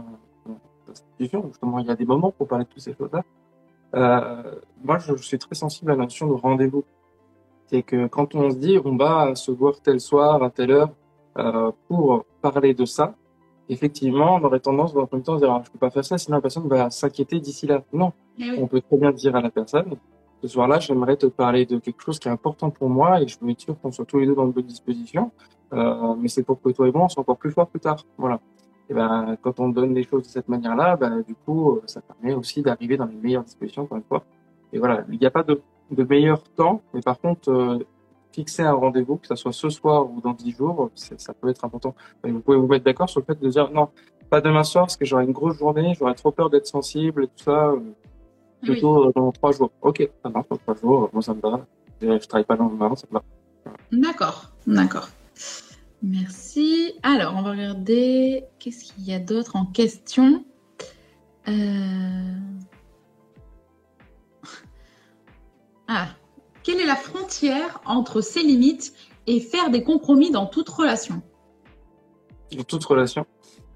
institutions. 0.90 1.46
Justement, 1.48 1.78
il 1.78 1.86
y 1.86 1.90
a 1.90 1.96
des 1.96 2.04
moments 2.04 2.30
pour 2.30 2.46
parler 2.46 2.66
de 2.66 2.68
toutes 2.68 2.82
ces 2.82 2.94
choses-là. 2.94 3.22
Euh, 3.94 4.56
moi, 4.84 4.98
je, 4.98 5.14
suis 5.16 5.38
très 5.38 5.54
sensible 5.54 5.90
à 5.90 5.96
la 5.96 6.02
notion 6.02 6.26
de 6.26 6.34
rendez-vous. 6.34 6.84
C'est 7.68 7.82
que 7.82 8.06
quand 8.08 8.34
on 8.34 8.50
se 8.50 8.56
dit, 8.56 8.78
on 8.84 8.96
va 8.96 9.34
se 9.34 9.50
voir 9.50 9.80
tel 9.80 9.98
soir, 9.98 10.42
à 10.42 10.50
telle 10.50 10.70
heure, 10.70 10.90
euh, 11.38 11.72
pour 11.88 12.26
parler 12.42 12.74
de 12.74 12.84
ça, 12.84 13.14
effectivement, 13.70 14.34
on 14.34 14.44
aurait 14.44 14.60
tendance 14.60 14.92
dans 14.92 15.00
le 15.00 15.06
premier 15.06 15.22
temps 15.22 15.36
à 15.36 15.38
dire 15.38 15.50
ah, 15.50 15.62
je 15.64 15.70
peux 15.70 15.78
pas 15.78 15.90
faire 15.90 16.04
ça, 16.04 16.18
sinon 16.18 16.36
la 16.36 16.42
personne 16.42 16.68
va 16.68 16.90
s'inquiéter 16.90 17.40
d'ici 17.40 17.66
là. 17.66 17.82
Non, 17.90 18.12
eh 18.38 18.52
on 18.58 18.66
peut 18.66 18.82
très 18.82 18.98
bien 18.98 19.12
dire 19.12 19.34
à 19.34 19.40
la 19.40 19.50
personne 19.50 19.96
ce 20.42 20.48
soir-là, 20.48 20.78
j'aimerais 20.78 21.16
te 21.16 21.26
parler 21.26 21.66
de 21.66 21.78
quelque 21.78 22.00
chose 22.02 22.18
qui 22.18 22.28
est 22.28 22.30
important 22.30 22.70
pour 22.70 22.88
moi 22.88 23.20
et 23.20 23.26
je 23.26 23.36
veux 23.40 23.50
être 23.50 23.60
sûr 23.60 23.80
qu'on 23.80 23.90
soit 23.90 24.04
tous 24.04 24.18
les 24.18 24.26
deux 24.26 24.34
dans 24.34 24.46
de 24.46 24.52
bonnes 24.52 24.66
dispositions. 24.66 25.32
Euh, 25.72 26.14
mais 26.18 26.28
c'est 26.28 26.42
pour 26.42 26.60
que 26.60 26.70
toi 26.70 26.88
et 26.88 26.92
moi, 26.92 27.04
on 27.04 27.08
soit 27.08 27.22
encore 27.22 27.36
plus 27.36 27.50
forts 27.50 27.68
plus 27.68 27.80
tard. 27.80 28.04
Voilà. 28.16 28.40
Et 28.88 28.94
ben, 28.94 29.36
quand 29.42 29.60
on 29.60 29.68
donne 29.68 29.94
les 29.94 30.04
choses 30.04 30.22
de 30.22 30.28
cette 30.28 30.48
manière-là, 30.48 30.96
ben, 30.96 31.22
du 31.26 31.34
coup, 31.34 31.72
euh, 31.72 31.82
ça 31.86 32.00
permet 32.00 32.34
aussi 32.34 32.62
d'arriver 32.62 32.96
dans 32.96 33.04
les 33.04 33.16
meilleures 33.16 33.44
dispositions, 33.44 33.82
encore 33.82 33.98
une 33.98 34.04
fois. 34.04 34.24
Et 34.72 34.78
voilà, 34.78 35.04
il 35.10 35.18
n'y 35.18 35.26
a 35.26 35.30
pas 35.30 35.42
de, 35.42 35.60
meilleur 35.90 36.42
temps, 36.42 36.82
mais 36.94 37.00
par 37.00 37.18
contre, 37.18 37.50
euh, 37.50 37.78
fixer 38.32 38.62
un 38.62 38.72
rendez-vous, 38.72 39.16
que 39.16 39.26
ce 39.26 39.34
soit 39.34 39.52
ce 39.52 39.68
soir 39.68 40.10
ou 40.10 40.20
dans 40.20 40.32
dix 40.32 40.52
jours, 40.52 40.90
ça 40.94 41.34
peut 41.34 41.48
être 41.48 41.64
important. 41.64 41.94
vous 42.22 42.40
pouvez 42.40 42.58
vous 42.58 42.66
mettre 42.66 42.84
d'accord 42.84 43.08
sur 43.08 43.20
le 43.20 43.24
fait 43.24 43.40
de 43.40 43.48
dire 43.48 43.70
non, 43.70 43.88
pas 44.30 44.40
demain 44.40 44.62
soir 44.62 44.84
parce 44.84 44.96
que 44.96 45.06
j'aurai 45.06 45.24
une 45.24 45.32
grosse 45.32 45.58
journée, 45.58 45.94
j'aurai 45.98 46.14
trop 46.14 46.30
peur 46.30 46.50
d'être 46.50 46.66
sensible 46.66 47.24
et 47.24 47.26
tout 47.26 47.44
ça. 47.44 47.72
Euh, 48.64 48.66
plutôt 48.66 49.08
euh, 49.08 49.12
dans 49.14 49.30
trois 49.32 49.52
jours. 49.52 49.70
Ok, 49.82 50.08
ça 50.22 50.30
marche 50.30 50.48
dans 50.48 50.56
trois 50.56 50.74
jours, 50.74 51.10
moi 51.12 51.22
ça 51.22 51.34
me 51.34 51.40
va. 51.40 51.66
Je 52.00 52.26
travaille 52.26 52.44
pas 52.44 52.56
dans 52.56 52.68
le 52.68 52.74
moment, 52.74 52.96
ça 52.96 53.06
me 53.10 53.14
va. 53.14 53.22
D'accord, 53.92 54.52
d'accord. 54.66 55.08
Merci. 56.02 56.94
Alors, 57.02 57.34
on 57.36 57.42
va 57.42 57.50
regarder 57.50 58.44
qu'est-ce 58.58 58.84
qu'il 58.84 59.04
y 59.04 59.12
a 59.12 59.18
d'autre 59.18 59.56
en 59.56 59.66
question? 59.66 60.44
Euh... 61.48 61.52
Ah, 65.88 66.08
quelle 66.62 66.80
est 66.80 66.86
la 66.86 66.96
frontière 66.96 67.80
entre 67.84 68.20
ces 68.20 68.42
limites 68.42 68.92
et 69.26 69.40
faire 69.40 69.70
des 69.70 69.82
compromis 69.82 70.30
dans 70.30 70.46
toute 70.46 70.68
relation? 70.68 71.22
Dans 72.56 72.62
toute 72.62 72.84
relation? 72.84 73.26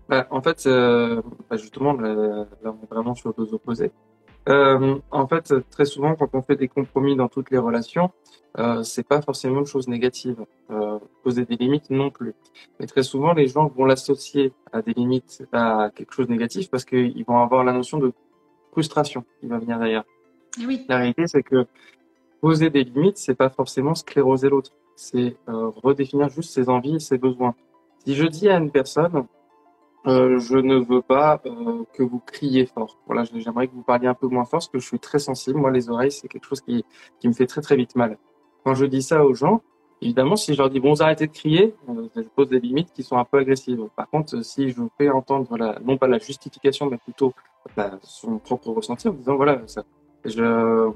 Bah, 0.08 0.26
En 0.30 0.42
fait, 0.42 0.66
euh, 0.66 1.22
bah, 1.48 1.56
justement, 1.56 1.94
là, 1.94 2.46
on 2.64 2.70
est 2.70 2.90
vraiment 2.90 3.14
sur 3.14 3.34
deux 3.34 3.52
opposés. 3.54 3.90
Euh, 4.48 4.98
en 5.10 5.26
fait, 5.26 5.54
très 5.70 5.84
souvent, 5.84 6.14
quand 6.14 6.30
on 6.32 6.42
fait 6.42 6.56
des 6.56 6.68
compromis 6.68 7.16
dans 7.16 7.28
toutes 7.28 7.50
les 7.50 7.58
relations, 7.58 8.10
euh, 8.58 8.82
c'est 8.82 9.06
pas 9.06 9.22
forcément 9.22 9.60
une 9.60 9.66
chose 9.66 9.88
négative. 9.88 10.44
Euh, 10.70 10.98
poser 11.22 11.44
des 11.44 11.56
limites 11.56 11.90
non 11.90 12.10
plus. 12.10 12.34
Mais 12.78 12.86
très 12.86 13.02
souvent, 13.02 13.32
les 13.32 13.48
gens 13.48 13.68
vont 13.68 13.84
l'associer 13.84 14.52
à 14.72 14.82
des 14.82 14.92
limites, 14.92 15.44
à 15.52 15.90
quelque 15.94 16.12
chose 16.12 16.26
de 16.26 16.32
négatif, 16.32 16.70
parce 16.70 16.84
qu'ils 16.84 17.24
vont 17.24 17.38
avoir 17.38 17.64
la 17.64 17.72
notion 17.72 17.98
de 17.98 18.12
frustration 18.72 19.24
qui 19.40 19.46
va 19.46 19.58
venir 19.58 19.78
derrière. 19.78 20.04
Oui. 20.66 20.84
La 20.88 20.98
réalité, 20.98 21.26
c'est 21.26 21.42
que 21.42 21.66
poser 22.40 22.70
des 22.70 22.84
limites, 22.84 23.18
c'est 23.18 23.34
pas 23.34 23.48
forcément 23.48 23.94
scléroser 23.94 24.48
l'autre. 24.48 24.72
C'est 24.96 25.36
euh, 25.48 25.70
redéfinir 25.82 26.28
juste 26.28 26.50
ses 26.50 26.68
envies 26.68 26.96
et 26.96 27.00
ses 27.00 27.18
besoins. 27.18 27.54
Si 28.04 28.14
je 28.14 28.26
dis 28.26 28.48
à 28.48 28.58
une 28.58 28.70
personne, 28.70 29.26
euh, 30.06 30.38
je 30.38 30.56
ne 30.56 30.78
veux 30.78 31.02
pas 31.02 31.40
euh, 31.46 31.84
que 31.92 32.02
vous 32.02 32.20
criez 32.20 32.66
fort. 32.66 32.98
Voilà, 33.06 33.24
j'aimerais 33.24 33.68
que 33.68 33.74
vous 33.74 33.82
parliez 33.82 34.08
un 34.08 34.14
peu 34.14 34.26
moins 34.26 34.44
fort 34.44 34.58
parce 34.58 34.68
que 34.68 34.78
je 34.78 34.86
suis 34.86 34.98
très 34.98 35.18
sensible. 35.18 35.58
Moi, 35.58 35.70
les 35.70 35.90
oreilles, 35.90 36.10
c'est 36.10 36.28
quelque 36.28 36.46
chose 36.46 36.60
qui, 36.60 36.84
qui 37.20 37.28
me 37.28 37.32
fait 37.32 37.46
très 37.46 37.60
très 37.60 37.76
vite 37.76 37.94
mal. 37.94 38.18
Quand 38.64 38.74
je 38.74 38.84
dis 38.86 39.02
ça 39.02 39.24
aux 39.24 39.34
gens, 39.34 39.62
évidemment, 40.00 40.36
si 40.36 40.54
je 40.54 40.58
leur 40.58 40.70
dis 40.70 40.80
bon, 40.80 41.00
arrêtez 41.00 41.28
de 41.28 41.32
crier, 41.32 41.74
euh, 41.88 42.08
je 42.16 42.22
pose 42.22 42.48
des 42.48 42.60
limites 42.60 42.92
qui 42.92 43.02
sont 43.04 43.16
un 43.16 43.24
peu 43.24 43.38
agressives. 43.38 43.88
Par 43.96 44.08
contre, 44.10 44.44
si 44.44 44.70
je 44.70 44.76
vous 44.76 44.90
fais 44.98 45.08
entendre 45.08 45.56
la, 45.56 45.78
non 45.84 45.96
pas 45.96 46.08
la 46.08 46.18
justification, 46.18 46.86
mais 46.90 46.98
plutôt 46.98 47.32
son 48.02 48.38
propre 48.38 48.70
ressenti 48.70 49.08
en 49.08 49.12
disant 49.12 49.36
voilà, 49.36 49.62
ça, 49.66 49.84
je, 50.24 50.90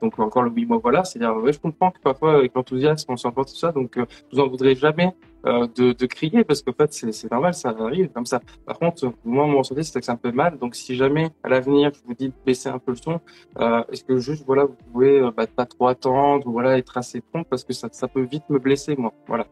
donc 0.00 0.18
encore 0.18 0.42
le 0.42 0.50
oui 0.50 0.66
moi 0.66 0.78
voilà, 0.82 1.04
c'est-à-dire 1.04 1.36
ouais, 1.36 1.52
je 1.52 1.60
comprends 1.60 1.90
que 1.90 2.00
parfois 2.00 2.34
avec 2.34 2.54
l'enthousiasme 2.54 3.12
on 3.12 3.16
s'emporte 3.16 3.48
tout 3.48 3.56
ça, 3.56 3.72
donc 3.72 3.96
euh, 3.96 4.06
vous 4.32 4.40
en 4.40 4.48
voudrez 4.48 4.74
jamais 4.74 5.12
euh, 5.44 5.66
de, 5.74 5.92
de, 5.92 6.06
crier 6.06 6.44
parce 6.44 6.62
qu'en 6.62 6.72
fait 6.72 6.92
c'est 6.92 7.30
normal, 7.30 7.52
ça 7.54 7.70
arrive 7.70 8.10
comme 8.10 8.26
ça. 8.26 8.40
Par 8.64 8.78
contre 8.78 9.12
moi 9.24 9.46
mon 9.46 9.58
ressenti 9.58 9.82
c'est 9.82 9.98
que 9.98 10.04
c'est 10.04 10.12
un 10.12 10.16
peu 10.16 10.30
mal, 10.30 10.58
donc 10.58 10.76
si 10.76 10.94
jamais 10.94 11.30
à 11.42 11.48
l'avenir 11.48 11.90
je 11.92 12.00
vous 12.06 12.14
dis 12.14 12.28
de 12.28 12.34
baisser 12.46 12.68
un 12.68 12.78
peu 12.78 12.92
le 12.92 12.96
son, 12.96 13.20
euh, 13.58 13.82
est-ce 13.90 14.04
que 14.04 14.18
juste 14.18 14.44
voilà 14.46 14.64
vous 14.66 14.76
pouvez 14.92 15.20
euh, 15.20 15.30
bah, 15.36 15.46
pas 15.48 15.66
trop 15.66 15.88
attendre 15.88 16.46
ou 16.46 16.52
voilà 16.52 16.78
être 16.78 16.96
assez 16.96 17.20
prompt 17.20 17.44
parce 17.48 17.64
que 17.64 17.72
ça, 17.72 17.88
ça 17.90 18.06
peut 18.06 18.22
vite 18.22 18.44
me 18.50 18.58
blesser 18.58 18.94
moi, 18.96 19.12
voilà. 19.26 19.46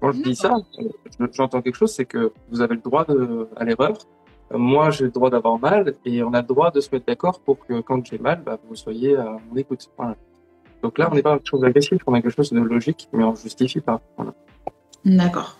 Quand 0.00 0.12
je 0.12 0.22
dis 0.22 0.34
ça, 0.34 0.56
j'entends 1.32 1.62
quelque 1.62 1.76
chose, 1.76 1.94
c'est 1.94 2.06
que 2.06 2.32
vous 2.50 2.60
avez 2.60 2.74
le 2.74 2.80
droit 2.80 3.04
de, 3.04 3.48
à 3.56 3.64
l'erreur, 3.64 3.96
moi 4.52 4.90
j'ai 4.90 5.04
le 5.04 5.10
droit 5.10 5.30
d'avoir 5.30 5.58
mal 5.58 5.94
et 6.04 6.22
on 6.22 6.34
a 6.34 6.42
le 6.42 6.46
droit 6.46 6.70
de 6.70 6.80
se 6.80 6.90
mettre 6.92 7.06
d'accord 7.06 7.40
pour 7.40 7.64
que 7.64 7.80
quand 7.80 8.04
j'ai 8.04 8.18
mal, 8.18 8.42
bah, 8.44 8.58
vous 8.68 8.74
soyez 8.74 9.16
à 9.16 9.36
mon 9.48 9.56
écoute. 9.56 9.90
Donc 10.82 10.98
là, 10.98 11.08
on 11.10 11.14
n'est 11.14 11.22
pas 11.22 11.36
quelque 11.36 11.48
chose 11.48 11.60
d'agressif, 11.60 12.02
on 12.06 12.14
a 12.14 12.20
quelque 12.20 12.34
chose 12.34 12.52
de 12.52 12.60
logique, 12.60 13.08
mais 13.12 13.22
on 13.24 13.34
justifie 13.34 13.80
pas. 13.80 14.00
D'accord. 15.04 15.58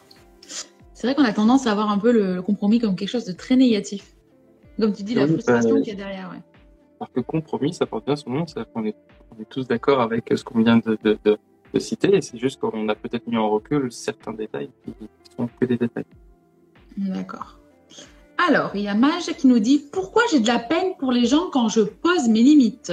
C'est 0.94 1.06
vrai 1.06 1.14
qu'on 1.14 1.24
a 1.24 1.32
tendance 1.32 1.66
à 1.66 1.72
avoir 1.72 1.90
un 1.90 1.98
peu 1.98 2.12
le, 2.12 2.42
compromis 2.42 2.78
comme 2.78 2.94
quelque 2.94 3.08
chose 3.08 3.24
de 3.24 3.32
très 3.32 3.56
négatif. 3.56 4.14
Comme 4.78 4.92
tu 4.92 5.02
dis, 5.02 5.14
la 5.14 5.26
frustration 5.26 5.74
bah, 5.74 5.80
qu'il 5.80 5.88
y 5.88 5.96
a 5.96 5.96
derrière. 5.96 6.30
Ouais. 6.30 6.40
Alors 7.00 7.12
que 7.12 7.20
compromis, 7.20 7.74
ça 7.74 7.86
porte 7.86 8.06
bien 8.06 8.14
son 8.14 8.30
nom, 8.30 8.46
c'est 8.46 8.64
qu'on 8.72 8.84
est, 8.84 8.94
on 9.36 9.42
est 9.42 9.48
tous 9.48 9.66
d'accord 9.66 10.00
avec 10.00 10.32
ce 10.34 10.44
qu'on 10.44 10.60
vient 10.60 10.76
de, 10.76 10.96
de, 11.02 11.18
de, 11.24 11.78
citer, 11.80 12.14
et 12.14 12.20
c'est 12.20 12.38
juste 12.38 12.60
qu'on 12.60 12.88
a 12.88 12.94
peut-être 12.94 13.26
mis 13.26 13.36
en 13.36 13.50
recul 13.50 13.90
certains 13.90 14.32
détails 14.32 14.70
qui 14.84 14.92
sont 15.36 15.48
que 15.60 15.64
des 15.66 15.76
détails. 15.76 16.04
D'accord. 16.96 17.58
Alors, 18.48 18.70
il 18.74 18.82
y 18.82 18.88
a 18.88 18.94
Mage 18.94 19.26
qui 19.36 19.48
nous 19.48 19.58
dit 19.58 19.82
Pourquoi 19.92 20.22
j'ai 20.30 20.38
de 20.38 20.46
la 20.46 20.58
peine 20.60 20.92
pour 20.98 21.10
les 21.10 21.26
gens 21.26 21.50
quand 21.50 21.68
je 21.68 21.80
pose 21.80 22.28
mes 22.28 22.42
limites? 22.42 22.92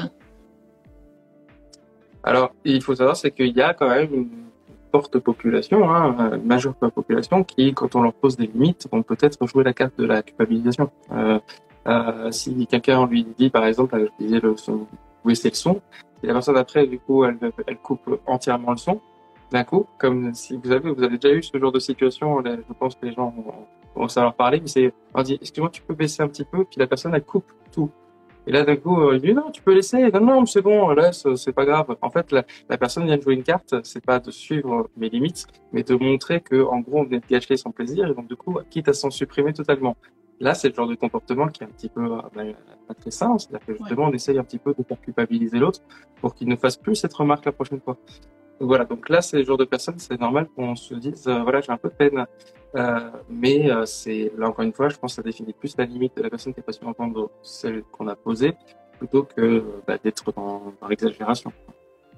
Alors, 2.24 2.54
il 2.66 2.82
faut 2.82 2.96
savoir, 2.96 3.16
c'est 3.16 3.32
qu'il 3.32 3.56
y 3.56 3.62
a 3.62 3.74
quand 3.74 3.90
même 3.90 4.14
une 4.14 4.49
forte 4.92 5.20
population, 5.20 5.90
hein, 5.90 6.34
une 6.36 6.46
majeure 6.46 6.76
population, 6.76 7.44
qui, 7.44 7.74
quand 7.74 7.96
on 7.96 8.02
leur 8.02 8.14
pose 8.14 8.38
des 8.38 8.48
limites, 8.48 8.88
vont 8.92 9.04
peut-être 9.04 9.46
jouer 9.48 9.64
la 9.64 9.74
carte 9.74 9.98
de 9.98 10.06
la 10.06 10.22
culpabilisation. 10.22 10.90
Euh, 11.12 11.40
euh, 11.88 12.32
si 12.32 12.68
quelqu'un 12.68 13.06
lui 13.08 13.26
dit, 13.38 13.50
par 13.50 13.66
exemple, 13.66 14.10
je 14.20 14.26
disais 14.26 14.40
le 14.40 14.58
son, 14.58 14.88
le 15.26 15.36
son, 15.36 15.82
et 16.24 16.28
la 16.28 16.34
personne 16.34 16.58
après, 16.58 16.86
du 16.88 17.00
coup, 17.00 17.24
elle, 17.24 17.38
elle 17.68 17.78
coupe 17.78 18.20
entièrement 18.26 18.72
le 18.72 18.78
son, 18.78 19.00
d'un 19.52 19.64
coup, 19.64 19.86
comme 19.98 20.34
si 20.34 20.58
vous 20.58 20.72
avez, 20.72 20.92
vous 20.92 21.04
avez 21.04 21.18
déjà 21.18 21.34
eu 21.34 21.42
ce 21.42 21.58
genre 21.58 21.72
de 21.72 21.80
situation, 21.80 22.44
je 22.44 22.74
pense 22.78 22.96
que 22.96 23.06
les 23.06 23.14
gens 23.14 23.34
vont, 23.36 23.54
vont 23.96 24.08
savoir 24.08 24.34
parler, 24.36 24.60
mais 24.60 24.68
c'est, 24.68 24.94
on 25.14 25.22
dit, 25.24 25.38
excuse-moi, 25.42 25.70
tu 25.72 25.82
peux 25.82 25.96
baisser 25.96 26.22
un 26.22 26.28
petit 26.28 26.44
peu, 26.44 26.66
puis 26.66 26.80
la 26.80 26.88
personne, 26.88 27.14
elle 27.16 27.24
coupe 27.24 27.52
tout. 27.72 27.90
Et 28.50 28.52
là, 28.52 28.64
d'un 28.64 28.78
coup, 28.78 29.00
euh, 29.00 29.16
il 29.16 29.22
dit 29.22 29.34
non, 29.36 29.52
tu 29.52 29.62
peux 29.62 29.76
laisser. 29.76 30.10
Non, 30.12 30.22
non, 30.22 30.46
c'est 30.48 30.64
bon, 30.64 30.90
laisse, 30.90 31.24
c'est 31.36 31.54
pas 31.54 31.66
grave. 31.66 31.96
En 32.02 32.10
fait, 32.10 32.32
la, 32.32 32.44
la, 32.68 32.80
personne 32.80 33.06
vient 33.06 33.16
de 33.16 33.22
jouer 33.22 33.36
une 33.36 33.44
carte, 33.44 33.76
c'est 33.84 34.04
pas 34.04 34.20
de 34.20 34.32
suivre 34.32 34.90
mes 34.98 35.08
limites, 35.08 35.46
mais 35.72 35.84
de 35.84 35.94
montrer 35.94 36.42
que, 36.42 36.64
en 36.64 36.80
gros, 36.80 37.02
on 37.02 37.04
vient 37.04 37.20
de 37.20 37.28
gâcher 37.30 37.58
son 37.58 37.72
plaisir, 37.72 38.08
et 38.08 38.14
donc, 38.16 38.28
du 38.28 38.36
coup, 38.36 38.58
quitte 38.72 38.90
à 38.90 38.94
s'en 38.94 39.12
supprimer 39.12 39.54
totalement. 39.54 39.96
Là, 40.40 40.56
c'est 40.56 40.70
le 40.70 40.74
genre 40.74 40.88
de 40.88 40.96
comportement 40.96 41.48
qui 41.50 41.64
est 41.64 41.68
un 41.68 41.70
petit 41.70 41.90
peu 41.90 42.02
euh, 42.02 42.22
ben, 42.34 42.56
pas 42.88 42.96
très 42.96 43.12
sain, 43.12 43.38
c'est-à-dire 43.38 43.68
que 43.68 43.74
justement, 43.76 44.06
on 44.06 44.14
essaye 44.14 44.40
un 44.40 44.44
petit 44.44 44.58
peu 44.58 44.74
de 44.74 44.82
faire 44.82 45.00
culpabiliser 45.00 45.60
l'autre 45.60 45.82
pour 46.20 46.34
qu'il 46.34 46.48
ne 46.48 46.56
fasse 46.56 46.76
plus 46.76 46.96
cette 46.96 47.14
remarque 47.14 47.46
la 47.46 47.52
prochaine 47.52 47.82
fois. 47.82 47.98
voilà, 48.60 48.86
donc 48.86 49.10
là, 49.10 49.22
c'est 49.22 49.38
le 49.38 49.44
genre 49.44 49.58
de 49.58 49.66
personne, 49.66 50.00
c'est 50.00 50.20
normal 50.20 50.48
qu'on 50.56 50.76
se 50.76 50.96
dise, 50.96 51.28
euh, 51.28 51.44
voilà, 51.44 51.62
j'ai 51.62 51.72
un 51.72 51.78
peu 51.78 51.90
de 51.90 51.94
peine 51.94 52.18
euh, 52.18 52.26
mais 52.74 53.72
euh, 53.72 53.86
c'est 53.86 54.32
là 54.38 54.48
encore 54.48 54.66
une 54.66 54.74
fois, 54.74 54.90
je 54.90 54.98
pense 54.98 55.12
que 55.12 55.16
ça 55.16 55.24
définit 55.24 55.54
plus 55.54 55.76
la 55.78 55.86
limite 55.86 56.16
de 56.18 56.24
la 56.24 56.30
personne 56.30 56.54
qui 56.54 56.60
est 56.60 56.64
pas 56.64 56.72
su 56.72 56.86
entendre 56.86 57.32
celle 57.42 57.84
qu'on 57.84 58.08
a 58.08 58.16
posée, 58.16 58.54
plutôt 58.98 59.24
que 59.24 59.64
bah, 59.88 59.98
d'être 60.04 60.32
dans, 60.34 60.74
dans 60.80 60.88
l'exagération. 60.88 61.52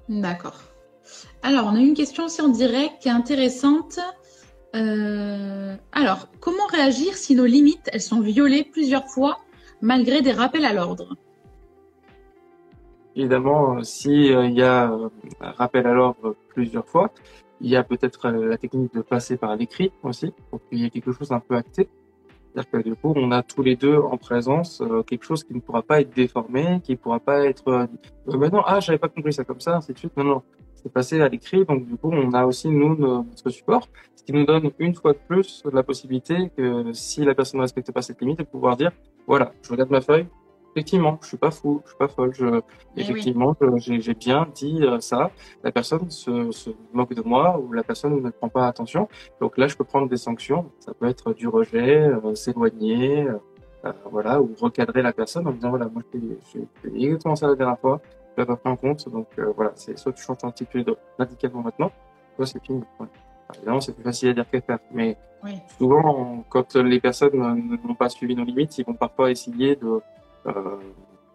D'accord. 0.08 0.60
Alors, 1.42 1.66
on 1.66 1.74
a 1.74 1.80
une 1.80 1.94
question 1.94 2.24
aussi 2.24 2.42
en 2.42 2.48
direct 2.48 3.00
qui 3.00 3.08
est 3.08 3.12
intéressante. 3.12 3.98
Euh, 4.74 5.74
alors, 5.92 6.28
comment 6.40 6.66
réagir 6.66 7.14
si 7.14 7.34
nos 7.34 7.46
limites, 7.46 7.88
elles 7.92 8.00
sont 8.00 8.20
violées 8.20 8.64
plusieurs 8.64 9.06
fois 9.08 9.38
malgré 9.80 10.22
des 10.22 10.32
rappels 10.32 10.64
à 10.64 10.72
l'ordre? 10.72 11.16
Évidemment, 13.14 13.82
s'il 13.82 14.54
y 14.54 14.62
a 14.62 14.84
un 15.40 15.50
rappel 15.50 15.86
à 15.86 15.92
l'ordre 15.92 16.34
plusieurs 16.48 16.86
fois, 16.86 17.10
il 17.62 17.70
y 17.70 17.76
a 17.76 17.84
peut-être 17.84 18.26
euh, 18.26 18.48
la 18.48 18.58
technique 18.58 18.92
de 18.92 19.00
passer 19.00 19.36
par 19.36 19.56
l'écrit 19.56 19.92
aussi, 20.02 20.32
pour 20.50 20.60
qu'il 20.68 20.80
y 20.80 20.84
ait 20.84 20.90
quelque 20.90 21.12
chose 21.12 21.30
un 21.30 21.40
peu 21.40 21.54
acté. 21.54 21.88
C'est-à-dire 22.52 22.70
que 22.70 22.88
du 22.88 22.94
coup, 22.96 23.14
on 23.16 23.30
a 23.30 23.42
tous 23.42 23.62
les 23.62 23.76
deux 23.76 23.96
en 23.96 24.18
présence 24.18 24.82
euh, 24.82 25.02
quelque 25.02 25.24
chose 25.24 25.42
qui 25.44 25.54
ne 25.54 25.60
pourra 25.60 25.82
pas 25.82 26.00
être 26.00 26.14
déformé, 26.14 26.80
qui 26.84 26.92
ne 26.92 26.96
pourra 26.96 27.20
pas 27.20 27.46
être 27.46 27.68
euh, 27.68 27.86
euh 28.28 28.36
maintenant, 28.36 28.62
ah, 28.66 28.80
j'avais 28.80 28.98
pas 28.98 29.08
compris 29.08 29.32
ça 29.32 29.44
comme 29.44 29.60
ça, 29.60 29.76
ainsi 29.76 29.92
de 29.92 29.98
suite. 29.98 30.14
Non, 30.16 30.24
non, 30.24 30.42
c'est 30.74 30.92
passé 30.92 31.20
à 31.20 31.28
l'écrit. 31.28 31.64
Donc 31.64 31.86
du 31.86 31.96
coup, 31.96 32.10
on 32.12 32.32
a 32.34 32.44
aussi 32.44 32.68
nous 32.68 32.96
notre 32.96 33.48
support, 33.48 33.88
ce 34.16 34.24
qui 34.24 34.32
nous 34.32 34.44
donne 34.44 34.70
une 34.78 34.94
fois 34.94 35.12
de 35.12 35.20
plus 35.28 35.62
la 35.72 35.82
possibilité 35.84 36.50
que 36.56 36.92
si 36.92 37.24
la 37.24 37.34
personne 37.34 37.58
ne 37.58 37.62
respecte 37.62 37.90
pas 37.92 38.02
cette 38.02 38.20
limite, 38.20 38.40
de 38.40 38.44
pouvoir 38.44 38.76
dire, 38.76 38.90
voilà, 39.26 39.52
je 39.62 39.70
regarde 39.70 39.90
ma 39.90 40.00
feuille, 40.00 40.26
Effectivement, 40.74 41.18
je 41.20 41.28
suis 41.28 41.36
pas 41.36 41.50
fou, 41.50 41.82
je 41.84 41.90
suis 41.90 41.98
pas 41.98 42.08
folle. 42.08 42.32
Je, 42.34 42.60
eh 42.96 43.00
effectivement, 43.00 43.54
j'ai 43.76 44.14
bien 44.14 44.48
dit 44.54 44.78
euh, 44.82 45.00
ça. 45.00 45.30
La 45.62 45.70
personne 45.70 46.10
se, 46.10 46.50
se, 46.50 46.70
moque 46.92 47.14
de 47.14 47.22
moi 47.22 47.58
ou 47.58 47.72
la 47.72 47.82
personne 47.82 48.22
ne 48.22 48.30
prend 48.30 48.48
pas 48.48 48.66
attention. 48.66 49.08
Donc 49.40 49.58
là, 49.58 49.68
je 49.68 49.76
peux 49.76 49.84
prendre 49.84 50.08
des 50.08 50.16
sanctions. 50.16 50.70
Ça 50.80 50.94
peut 50.94 51.06
être 51.06 51.34
du 51.34 51.46
rejet, 51.46 52.06
euh, 52.06 52.34
s'éloigner, 52.34 53.28
euh, 53.84 53.92
voilà, 54.10 54.40
ou 54.40 54.54
recadrer 54.58 55.02
la 55.02 55.12
personne 55.12 55.46
en 55.46 55.52
disant 55.52 55.70
voilà, 55.70 55.88
moi 55.92 56.02
j'ai 56.14 56.66
exactement 56.94 57.36
ça 57.36 57.48
la 57.48 57.54
dernière 57.54 57.78
fois, 57.78 58.00
je 58.36 58.40
l'ai 58.40 58.46
pas 58.46 58.56
pris 58.56 58.70
en 58.70 58.76
compte. 58.76 59.06
Donc 59.10 59.26
voilà, 59.56 59.72
c'est 59.74 59.98
soit 59.98 60.12
tu 60.12 60.22
changes 60.22 60.38
ton 60.38 60.48
attitude 60.48 60.94
radicalement 61.18 61.62
maintenant, 61.62 61.90
soit 62.36 62.46
c'est 62.46 62.64
fini. 62.64 62.82
évidemment, 63.56 63.80
c'est 63.80 63.92
plus 63.92 64.04
facile 64.04 64.30
à 64.30 64.32
dire 64.32 64.48
qu'à 64.48 64.60
faire, 64.62 64.78
mais 64.90 65.18
souvent, 65.76 66.44
quand 66.48 66.76
les 66.76 67.00
personnes 67.00 67.36
n'ont 67.84 67.94
pas 67.94 68.08
suivi 68.08 68.34
nos 68.34 68.44
limites, 68.44 68.78
ils 68.78 68.86
vont 68.86 68.94
parfois 68.94 69.30
essayer 69.30 69.76
de 69.76 69.86
euh, 69.86 70.00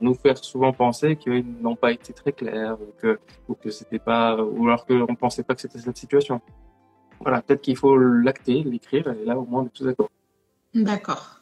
nous 0.01 0.13
faire 0.13 0.37
souvent 0.37 0.73
penser 0.73 1.15
qu'ils 1.15 1.45
n'ont 1.61 1.75
pas 1.75 1.91
été 1.91 2.13
très 2.13 2.31
clairs 2.31 2.77
ou 3.47 3.55
que, 3.55 3.69
c'était 3.69 3.99
pas, 3.99 4.41
ou 4.41 4.67
alors 4.67 4.85
qu'on 4.85 5.15
pensait 5.15 5.43
pas 5.43 5.55
que 5.55 5.61
c'était 5.61 5.79
cette 5.79 5.97
situation. 5.97 6.41
Voilà, 7.19 7.41
peut-être 7.41 7.61
qu'il 7.61 7.77
faut 7.77 7.97
l'acter, 7.97 8.63
l'écrire, 8.63 9.07
et 9.07 9.25
là 9.25 9.37
au 9.37 9.45
moins 9.45 9.63
on 9.63 9.65
est 9.65 9.69
tous 9.69 9.85
d'accord. 9.85 10.09
D'accord. 10.73 11.41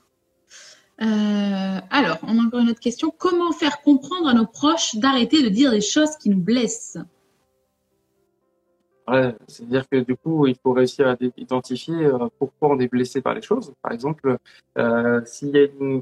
Euh, 1.01 1.79
alors, 1.89 2.17
on 2.23 2.39
a 2.39 2.41
encore 2.41 2.61
une 2.61 2.69
autre 2.69 2.79
question. 2.79 3.13
Comment 3.15 3.51
faire 3.51 3.81
comprendre 3.81 4.29
à 4.29 4.33
nos 4.33 4.45
proches 4.45 4.95
d'arrêter 4.95 5.43
de 5.43 5.49
dire 5.49 5.71
des 5.71 5.81
choses 5.81 6.15
qui 6.15 6.29
nous 6.29 6.39
blessent? 6.39 6.97
C'est-à-dire 9.47 9.87
que 9.87 9.97
du 9.97 10.15
coup, 10.15 10.47
il 10.47 10.55
faut 10.55 10.73
réussir 10.73 11.07
à 11.07 11.15
identifier 11.37 12.05
euh, 12.05 12.27
pourquoi 12.39 12.69
on 12.69 12.79
est 12.79 12.87
blessé 12.87 13.21
par 13.21 13.35
les 13.35 13.41
choses. 13.41 13.73
Par 13.81 13.91
exemple, 13.91 14.37
euh, 14.77 15.21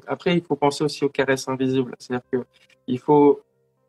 après, 0.08 0.38
il 0.38 0.42
faut 0.42 0.56
penser 0.56 0.84
aussi 0.84 1.04
aux 1.04 1.10
caresses 1.10 1.48
invisibles. 1.48 1.96
C'est-à-dire 2.00 2.26
que 2.32 2.46
il 2.88 3.00
faut 3.00 3.42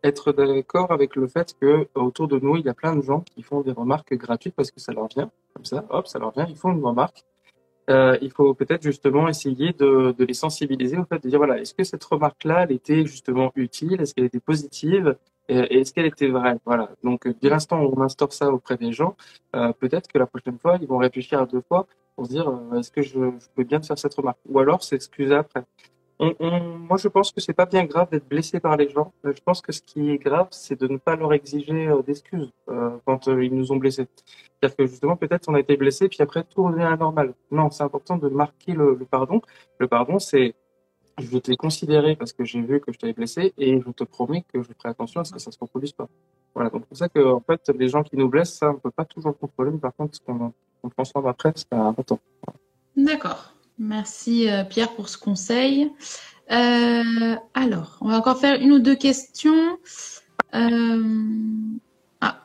être 0.03 0.33
d'accord 0.33 0.93
avec 0.93 1.17
le 1.17 1.27
fait 1.27 1.55
que 1.61 1.89
autour 1.95 2.29
de 2.29 2.39
nous, 2.39 2.57
il 2.57 2.65
y 2.65 2.69
a 2.69 2.75
plein 2.75 2.95
de 2.95 3.03
gens 3.03 3.21
qui 3.21 3.43
font 3.43 3.63
des 3.63 3.73
remarques 3.73 4.15
gratuites 4.15 4.55
parce 4.55 4.71
que 4.71 4.81
ça 4.81 4.93
leur 4.93 5.09
vient, 5.09 5.31
comme 5.55 5.65
ça, 5.65 5.85
hop, 5.91 6.07
ça 6.07 6.19
leur 6.19 6.33
vient, 6.33 6.47
ils 6.49 6.57
font 6.57 6.73
une 6.73 6.85
remarque. 6.85 7.25
Euh, 7.91 8.17
il 8.23 8.31
faut 8.31 8.55
peut-être 8.55 8.83
justement 8.83 9.29
essayer 9.29 9.73
de, 9.73 10.15
de, 10.17 10.25
les 10.25 10.35
sensibiliser 10.35 10.97
au 10.97 11.05
fait 11.05 11.23
de 11.23 11.29
dire 11.29 11.39
voilà, 11.39 11.59
est-ce 11.59 11.75
que 11.75 11.85
cette 11.85 12.05
remarque-là, 12.05 12.63
elle 12.63 12.73
était 12.73 13.05
justement 13.05 13.53
utile, 13.57 14.01
est-ce 14.01 14.15
qu'elle 14.15 14.25
était 14.25 14.41
positive, 14.41 15.17
est-ce 15.49 15.93
qu'elle 15.93 16.07
était 16.07 16.29
vraie? 16.29 16.57
Voilà. 16.65 16.91
Donc, 17.03 17.29
dès 17.41 17.49
l'instant 17.49 17.83
où 17.83 17.95
on 17.97 18.03
instaure 18.03 18.33
ça 18.33 18.51
auprès 18.51 18.77
des 18.77 18.93
gens, 18.93 19.17
euh, 19.55 19.73
peut-être 19.73 20.09
que 20.09 20.19
la 20.19 20.27
prochaine 20.27 20.59
fois, 20.59 20.79
ils 20.81 20.89
vont 20.89 20.99
réfléchir 20.99 21.41
à 21.41 21.47
deux 21.47 21.63
fois 21.69 21.87
pour 22.17 22.27
se 22.27 22.31
dire 22.31 22.49
euh, 22.49 22.79
est-ce 22.79 22.91
que 22.91 23.03
je, 23.03 23.19
peux 23.55 23.65
bien 23.65 23.83
faire 23.83 23.99
cette 23.99 24.15
remarque? 24.15 24.39
Ou 24.49 24.59
alors 24.59 24.83
s'excuser 24.83 25.35
après. 25.35 25.65
Moi, 26.21 26.97
je 26.97 27.09
pense 27.09 27.33
que 27.33 27.41
c'est 27.41 27.53
pas 27.53 27.67
bien 27.67 27.85
grave 27.85 28.09
d'être 28.11 28.29
blessé 28.29 28.61
par 28.61 28.77
les 28.77 28.89
gens. 28.89 29.13
Je 29.25 29.41
pense 29.45 29.61
que 29.61 29.73
ce 29.73 29.83
qui 29.83 30.11
est 30.11 30.19
grave, 30.19 30.47
c'est 30.51 30.79
de 30.81 30.87
ne 30.87 30.97
pas 30.97 31.17
leur 31.17 31.33
exiger 31.33 31.89
euh, 31.89 32.03
d'excuses 32.03 32.53
euh, 32.69 32.97
quand 33.05 33.29
euh, 33.29 33.45
ils 33.45 33.55
nous 33.55 33.73
ont 33.73 33.77
blessés. 33.77 34.07
C'est-à-dire 34.25 34.77
que 34.77 34.87
justement, 34.87 35.17
peut-être 35.17 35.49
on 35.49 35.55
a 35.55 35.61
été 35.61 35.77
blessé, 35.77 36.09
puis 36.09 36.23
après 36.23 36.45
tout 36.45 36.63
revient 36.63 36.85
à 36.85 36.97
normal. 36.97 37.35
Non, 37.51 37.71
c'est 37.71 37.83
important 37.83 38.17
de 38.17 38.29
marquer 38.29 38.73
le 38.73 38.97
pardon. 39.11 39.43
Le 39.79 39.89
pardon, 39.89 40.19
c'est 40.19 40.55
je 41.19 41.39
t'ai 41.39 41.57
considéré 41.57 42.17
parce 42.17 42.33
que 42.33 42.45
j'ai 42.45 42.61
vu 42.61 42.81
que 42.81 42.93
je 42.93 42.99
t'avais 42.99 43.13
blessé 43.13 43.53
et 43.59 43.81
je 43.81 43.91
te 43.91 44.05
promets 44.05 44.45
que 44.53 44.63
je 44.63 44.69
ferai 44.77 44.89
attention 44.89 45.21
à 45.21 45.25
ce 45.25 45.33
que 45.33 45.39
ça 45.39 45.51
se 45.51 45.59
reproduise 45.61 45.93
pas. 45.93 46.09
Voilà, 46.55 46.71
donc 46.71 46.83
c'est 46.83 46.89
pour 46.89 46.99
ça 46.99 47.09
que 47.09 47.25
en 47.25 47.41
fait, 47.41 47.71
les 47.77 47.89
gens 47.89 48.03
qui 48.03 48.17
nous 48.17 48.29
blessent, 48.29 48.55
ça, 48.55 48.71
on 48.71 48.79
peut 48.79 48.91
pas 48.91 49.05
toujours 49.05 49.37
contrôler, 49.37 49.71
mais 49.71 49.79
par 49.79 49.95
contre, 49.95 50.17
ce 50.17 50.21
qu'on 50.21 50.51
qu 50.51 50.91
transforme 50.91 51.27
après, 51.27 51.53
c'est 51.55 51.73
important. 51.73 52.19
D'accord. 52.97 53.53
Merci 53.79 54.49
euh, 54.49 54.65
Pierre 54.65 54.95
pour 54.95 55.09
ce 55.09 55.19
conseil. 55.19 55.91
Euh, 56.51 57.37
alors, 57.55 57.97
on 58.01 58.09
va 58.09 58.19
encore 58.19 58.39
faire 58.39 58.61
une 58.61 58.73
ou 58.73 58.79
deux 58.79 58.95
questions. 58.95 59.79
Euh... 60.55 61.03
Ah. 62.21 62.45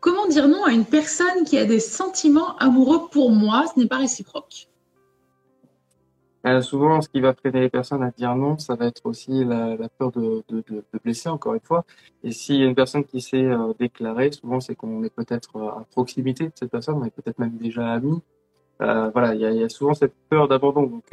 Comment 0.00 0.26
dire 0.26 0.48
non 0.48 0.64
à 0.64 0.72
une 0.72 0.86
personne 0.86 1.44
qui 1.44 1.58
a 1.58 1.64
des 1.64 1.80
sentiments 1.80 2.56
amoureux 2.56 3.08
pour 3.10 3.30
moi? 3.30 3.66
Ce 3.72 3.78
n'est 3.78 3.86
pas 3.86 3.98
réciproque. 3.98 4.68
Euh, 6.46 6.60
souvent, 6.60 7.00
ce 7.00 7.08
qui 7.08 7.20
va 7.20 7.32
freiner 7.32 7.60
les 7.60 7.68
personnes 7.70 8.02
à 8.02 8.10
dire 8.10 8.34
non, 8.36 8.58
ça 8.58 8.74
va 8.74 8.86
être 8.86 9.06
aussi 9.06 9.44
la, 9.44 9.76
peur 9.98 10.10
de, 10.12 10.44
de, 10.48 10.56
de, 10.68 10.84
de, 10.92 10.98
blesser, 11.02 11.30
encore 11.30 11.54
une 11.54 11.60
fois. 11.60 11.84
Et 12.22 12.32
s'il 12.32 12.56
y 12.56 12.62
a 12.62 12.66
une 12.66 12.74
personne 12.74 13.04
qui 13.04 13.22
s'est 13.22 13.46
euh, 13.46 13.72
déclarée, 13.78 14.30
souvent, 14.30 14.60
c'est 14.60 14.74
qu'on 14.74 15.02
est 15.04 15.14
peut-être 15.14 15.56
euh, 15.56 15.68
à 15.68 15.86
proximité 15.90 16.44
de 16.46 16.52
cette 16.54 16.70
personne, 16.70 16.96
on 16.96 17.04
est 17.04 17.10
peut-être 17.10 17.38
même 17.38 17.56
déjà 17.56 17.90
amis. 17.90 18.20
Euh, 18.82 19.08
voilà, 19.10 19.34
il 19.34 19.40
y 19.40 19.46
a, 19.46 19.52
y 19.52 19.62
a, 19.64 19.68
souvent 19.70 19.94
cette 19.94 20.14
peur 20.28 20.46
d'abandon. 20.46 20.82
Donc, 20.86 21.04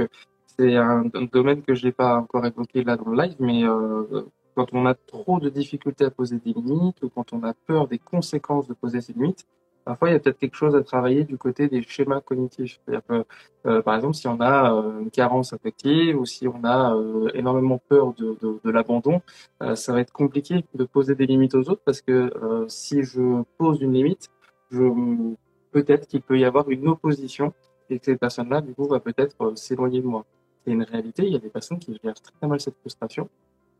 c'est 0.47 0.75
un, 0.75 1.05
un, 1.13 1.25
domaine 1.31 1.61
que 1.61 1.75
je 1.75 1.85
n'ai 1.85 1.91
pas 1.93 2.17
encore 2.17 2.45
évoqué 2.45 2.83
là 2.83 2.97
dans 2.97 3.09
le 3.09 3.21
live, 3.23 3.35
mais 3.39 3.63
quand 4.55 4.67
on 4.73 4.85
a 4.85 4.95
trop 4.95 5.39
de 5.39 5.49
difficultés 5.49 6.03
à 6.05 6.11
poser 6.11 6.39
des 6.39 6.51
limites 6.53 7.01
ou 7.03 7.09
quand 7.09 7.31
on 7.31 7.43
a 7.43 7.53
peur 7.53 7.87
des 7.87 7.99
conséquences 7.99 8.67
de 8.67 8.73
poser 8.73 8.99
ces 8.99 9.13
limites, 9.13 9.45
Parfois, 9.91 10.07
il 10.07 10.13
y 10.13 10.15
a 10.15 10.19
peut-être 10.19 10.39
quelque 10.39 10.55
chose 10.55 10.73
à 10.73 10.83
travailler 10.83 11.25
du 11.25 11.37
côté 11.37 11.67
des 11.67 11.81
schémas 11.81 12.21
cognitifs. 12.21 12.79
Euh, 13.65 13.81
par 13.81 13.93
exemple, 13.93 14.13
si 14.13 14.25
on 14.25 14.39
a 14.39 14.73
euh, 14.73 15.01
une 15.01 15.11
carence 15.11 15.51
affective 15.51 16.17
ou 16.17 16.25
si 16.25 16.47
on 16.47 16.63
a 16.63 16.95
euh, 16.95 17.29
énormément 17.33 17.77
peur 17.89 18.13
de, 18.13 18.37
de, 18.41 18.71
l'abandon, 18.71 19.21
ça 19.75 19.91
va 19.91 19.99
être 19.99 20.13
compliqué 20.13 20.63
de 20.75 20.85
poser 20.85 21.13
des 21.15 21.25
limites 21.25 21.55
aux 21.55 21.69
autres 21.69 21.81
parce 21.83 22.01
que 22.01 22.31
si 22.69 23.03
je 23.03 23.43
pose 23.57 23.81
une 23.81 23.91
limite, 23.91 24.29
peut-être 25.71 26.07
qu'il 26.07 26.21
peut 26.21 26.39
y 26.39 26.45
avoir 26.45 26.69
une 26.69 26.87
opposition 26.87 27.53
et 27.89 27.99
que 27.99 28.05
cette 28.05 28.19
personne-là, 28.21 28.61
du 28.61 28.73
coup, 28.73 28.87
va 28.87 29.01
peut-être 29.01 29.57
s'éloigner 29.57 29.99
de 29.99 30.07
moi. 30.07 30.23
C'est 30.63 30.71
une 30.71 30.83
réalité. 30.83 31.25
Il 31.25 31.33
y 31.33 31.35
a 31.35 31.39
des 31.39 31.49
personnes 31.49 31.79
qui 31.79 31.99
gèrent 32.01 32.13
très 32.13 32.47
mal 32.47 32.61
cette 32.61 32.77
frustration 32.79 33.27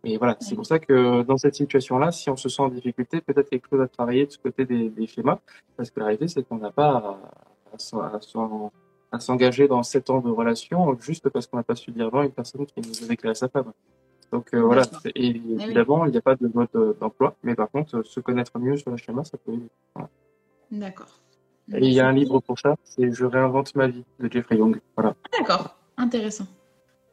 et 0.03 0.17
voilà, 0.17 0.35
c'est 0.39 0.55
pour 0.55 0.65
ça 0.65 0.79
que 0.79 1.21
dans 1.21 1.37
cette 1.37 1.55
situation-là, 1.55 2.11
si 2.11 2.29
on 2.29 2.35
se 2.35 2.49
sent 2.49 2.61
en 2.61 2.69
difficulté, 2.69 3.21
peut-être 3.21 3.49
quelque 3.49 3.67
chose 3.69 3.81
à 3.81 3.87
travailler 3.87 4.25
de 4.25 4.31
ce 4.31 4.39
côté 4.39 4.65
des, 4.65 4.89
des 4.89 5.05
schémas, 5.05 5.39
parce 5.77 5.91
que 5.91 5.99
la 5.99 6.07
réalité, 6.07 6.27
c'est 6.27 6.43
qu'on 6.43 6.57
n'a 6.57 6.71
pas 6.71 7.19
à, 9.11 9.19
s'engager 9.19 9.67
dans 9.67 9.83
sept 9.83 10.09
ans 10.09 10.19
de 10.21 10.29
relation 10.29 10.97
juste 10.99 11.29
parce 11.29 11.45
qu'on 11.45 11.57
n'a 11.57 11.63
pas 11.63 11.75
su 11.75 11.91
dire 11.91 12.09
non 12.11 12.21
à 12.21 12.25
une 12.25 12.31
personne 12.31 12.65
qui 12.65 12.81
nous 12.81 13.03
a 13.03 13.07
déclaré 13.07 13.35
sa 13.35 13.47
femme. 13.47 13.71
Donc 14.31 14.53
euh, 14.53 14.61
voilà, 14.61 14.83
et, 15.05 15.11
eh 15.15 15.63
évidemment, 15.63 16.05
il 16.05 16.11
n'y 16.11 16.17
a 16.17 16.21
pas 16.21 16.35
de 16.35 16.49
mode 16.53 16.69
euh, 16.75 16.93
d'emploi, 16.99 17.35
mais 17.43 17.53
par 17.53 17.69
contre, 17.69 18.01
se 18.03 18.19
connaître 18.21 18.57
mieux 18.57 18.77
sur 18.77 18.89
le 18.89 18.97
schéma, 18.97 19.23
ça 19.25 19.37
peut 19.37 19.51
aider. 19.51 19.67
D'accord. 20.71 21.19
Et 21.73 21.85
il 21.85 21.93
y 21.93 21.99
a 21.99 22.07
un 22.07 22.13
livre 22.13 22.39
pour 22.39 22.57
ça, 22.57 22.75
c'est 22.83 23.11
Je 23.11 23.25
réinvente 23.25 23.75
ma 23.75 23.87
vie 23.87 24.03
de 24.19 24.31
Jeffrey 24.31 24.57
Young. 24.57 24.79
Voilà. 24.95 25.15
D'accord, 25.37 25.75
intéressant. 25.97 26.47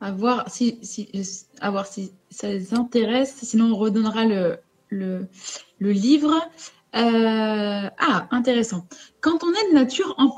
À 0.00 0.12
voir 0.12 0.48
si, 0.48 0.78
si, 0.82 1.08
à 1.60 1.84
si 1.84 2.12
ça 2.30 2.48
les 2.48 2.74
intéresse. 2.74 3.34
Sinon, 3.42 3.72
on 3.72 3.76
redonnera 3.76 4.24
le, 4.24 4.58
le, 4.88 5.26
le 5.78 5.92
livre. 5.92 6.34
Euh, 6.94 7.90
ah, 7.98 8.28
intéressant. 8.30 8.86
Quand 9.20 9.44
on 9.44 9.50
est 9.50 9.70
de 9.70 9.74
nature 9.74 10.14
en 10.18 10.34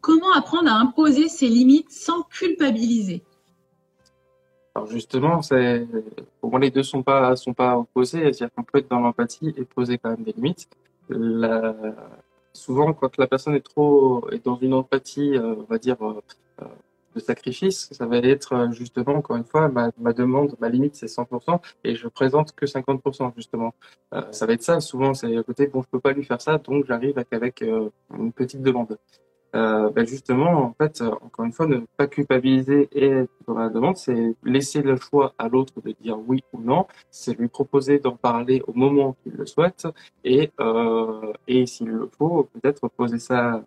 comment 0.00 0.32
apprendre 0.32 0.70
à 0.70 0.74
imposer 0.74 1.28
ses 1.28 1.48
limites 1.48 1.90
sans 1.90 2.22
culpabiliser? 2.24 3.22
Alors 4.74 4.88
justement, 4.88 5.40
c'est 5.40 5.86
pour 6.40 6.50
moi 6.50 6.60
les 6.60 6.70
deux 6.70 6.82
sont 6.82 7.02
pas 7.02 7.36
sont 7.36 7.54
pas 7.54 7.78
opposés, 7.78 8.20
c'est-à-dire 8.20 8.50
qu'on 8.54 8.64
peut 8.64 8.78
être 8.78 8.90
dans 8.90 9.00
l'empathie 9.00 9.54
et 9.56 9.64
poser 9.64 9.98
quand 9.98 10.10
même 10.10 10.24
des 10.24 10.32
limites. 10.32 10.68
Souvent, 12.52 12.92
quand 12.92 13.16
la 13.16 13.26
personne 13.26 13.54
est 13.54 13.60
trop 13.64 14.28
est 14.30 14.44
dans 14.44 14.56
une 14.56 14.74
empathie, 14.74 15.36
euh, 15.36 15.56
on 15.58 15.64
va 15.64 15.78
dire 15.78 15.96
euh, 16.02 16.64
de 17.14 17.20
sacrifice, 17.20 17.88
ça 17.92 18.06
va 18.06 18.18
être 18.18 18.52
euh, 18.54 18.70
justement, 18.72 19.14
encore 19.14 19.36
une 19.36 19.44
fois, 19.44 19.68
ma, 19.68 19.90
ma 19.98 20.12
demande, 20.12 20.54
ma 20.60 20.68
limite, 20.68 20.94
c'est 20.96 21.06
100% 21.06 21.60
et 21.84 21.94
je 21.94 22.08
présente 22.08 22.52
que 22.52 22.66
50%, 22.66 23.32
justement. 23.36 23.74
Euh, 24.12 24.22
ça 24.32 24.46
va 24.46 24.54
être 24.54 24.62
ça, 24.62 24.80
souvent, 24.80 25.14
c'est 25.14 25.36
à 25.36 25.42
côté, 25.42 25.66
bon, 25.66 25.82
je 25.82 25.88
peux 25.88 26.00
pas 26.00 26.12
lui 26.12 26.24
faire 26.24 26.40
ça, 26.40 26.58
donc 26.58 26.86
j'arrive 26.86 27.18
avec, 27.30 27.62
euh, 27.62 27.88
une 28.18 28.32
petite 28.32 28.62
demande. 28.62 28.98
Ben 29.52 30.04
justement, 30.04 30.64
en 30.64 30.74
fait, 30.74 31.00
encore 31.00 31.44
une 31.44 31.52
fois, 31.52 31.66
ne 31.68 31.78
pas 31.96 32.08
culpabiliser 32.08 32.88
et 32.92 33.24
dans 33.46 33.54
la 33.54 33.68
demande, 33.68 33.96
c'est 33.96 34.34
laisser 34.42 34.82
le 34.82 34.96
choix 34.96 35.32
à 35.38 35.48
l'autre 35.48 35.80
de 35.80 35.94
dire 36.00 36.18
oui 36.26 36.42
ou 36.52 36.60
non, 36.60 36.88
c'est 37.12 37.38
lui 37.38 37.46
proposer 37.46 38.00
d'en 38.00 38.16
parler 38.16 38.64
au 38.66 38.72
moment 38.72 39.14
qu'il 39.22 39.34
le 39.34 39.46
souhaite 39.46 39.86
et, 40.24 40.50
et 41.46 41.66
s'il 41.66 41.86
le 41.86 42.10
faut, 42.18 42.48
peut-être 42.52 42.88
poser 42.88 43.20
ça 43.20 43.62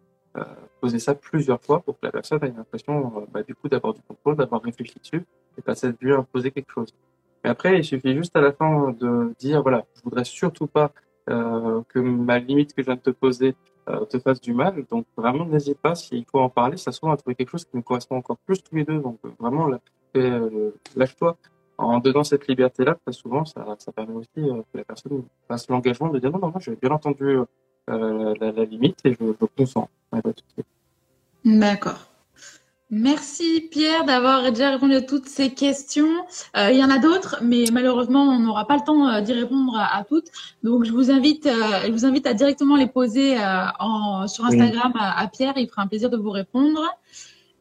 poser 0.80 1.00
ça 1.00 1.16
plusieurs 1.16 1.62
fois 1.62 1.82
pour 1.82 2.00
que 2.00 2.06
la 2.06 2.12
personne 2.12 2.44
ait 2.44 2.54
l'impression 2.56 3.14
euh, 3.18 3.26
bah, 3.32 3.44
du 3.44 3.56
coup 3.56 3.68
d'avoir 3.68 3.94
du 3.94 4.02
contrôle, 4.02 4.36
d'avoir 4.36 4.62
réfléchi 4.62 5.00
dessus 5.00 5.26
et 5.58 5.62
pas 5.62 5.76
s'être 5.76 6.00
vu 6.00 6.14
imposer 6.14 6.52
quelque 6.52 6.72
chose. 6.72 6.94
Mais 7.44 7.50
après, 7.50 7.78
il 7.78 7.84
suffit 7.84 8.16
juste 8.16 8.36
à 8.36 8.42
la 8.42 8.52
fin 8.52 8.92
de 8.92 9.34
dire 9.40 9.62
voilà, 9.62 9.86
je 9.96 10.02
voudrais 10.04 10.24
surtout 10.24 10.68
pas 10.68 10.92
euh, 11.30 11.82
que 11.90 12.00
ma 12.00 12.40
limite 12.40 12.74
que 12.74 12.82
je 12.82 12.88
viens 12.88 12.96
de 12.96 13.02
te 13.02 13.10
poser 13.10 13.56
euh, 13.90 14.06
te 14.06 14.20
fasse 14.20 14.42
du 14.42 14.54
mal. 14.54 14.86
Donc 14.90 15.06
vraiment, 15.16 15.46
n'hésite 15.46 15.80
pas 15.80 15.96
s'il 15.96 16.26
faut 16.26 16.40
en 16.40 16.50
parler. 16.50 16.78
Ça 16.78 16.92
se 16.92 16.98
trouve, 16.98 17.10
on 17.10 17.14
va 17.14 17.18
trouver 17.18 17.36
quelque 17.36 17.50
chose 17.50 17.66
qui 17.66 17.76
nous 17.76 17.84
correspond 17.84 18.18
encore 18.18 18.38
plus 18.38 18.62
tous 18.64 18.76
les 18.76 18.84
deux. 18.84 19.00
Donc 19.00 19.20
vraiment, 19.40 19.70
lâche-toi. 20.96 21.38
En 21.80 22.00
donnant 22.00 22.24
cette 22.24 22.48
liberté-là, 22.48 22.98
souvent, 23.12 23.46
ça, 23.46 23.64
ça 23.78 23.92
permet 23.92 24.16
aussi 24.16 24.34
que 24.36 24.78
la 24.78 24.84
personne 24.84 25.24
fasse 25.48 25.70
l'engagement 25.70 26.10
de 26.10 26.18
dire 26.18 26.32
non, 26.32 26.40
non, 26.40 26.50
moi 26.50 26.60
j'ai 26.60 26.76
bien 26.76 26.90
entendu 26.90 27.38
euh, 27.90 28.34
la, 28.40 28.52
la, 28.52 28.66
limite 28.66 29.00
et 29.06 29.12
je, 29.12 29.26
je 29.40 29.46
consens. 29.58 29.90
D'accord. 31.46 32.08
Merci 32.90 33.68
Pierre 33.70 34.06
d'avoir 34.06 34.50
déjà 34.50 34.70
répondu 34.72 34.96
à 34.96 35.02
toutes 35.02 35.28
ces 35.28 35.54
questions. 35.54 36.08
Euh, 36.56 36.72
il 36.72 36.78
y 36.78 36.84
en 36.84 36.90
a 36.90 37.00
d'autres, 37.00 37.40
mais 37.42 37.66
malheureusement 37.72 38.24
on 38.24 38.40
n'aura 38.40 38.66
pas 38.66 38.78
le 38.78 38.84
temps 38.84 39.10
euh, 39.10 39.20
d'y 39.20 39.34
répondre 39.34 39.76
à, 39.78 39.98
à, 39.98 40.06
toutes. 40.06 40.28
Donc 40.64 40.86
je 40.86 40.94
vous 40.94 41.12
invite, 41.12 41.48
euh, 41.48 41.82
je 41.86 41.92
vous 41.92 42.06
invite 42.06 42.26
à 42.28 42.34
directement 42.34 42.78
les 42.78 42.88
poser 42.88 43.38
euh, 43.38 43.66
en, 43.80 44.28
sur 44.30 44.46
Instagram 44.46 44.94
oui. 44.96 45.02
à, 45.04 45.20
à, 45.20 45.28
Pierre. 45.28 45.54
Il 45.58 45.68
fera 45.68 45.82
un 45.82 45.88
plaisir 45.88 46.10
de 46.10 46.16
vous 46.16 46.30
répondre. 46.32 46.82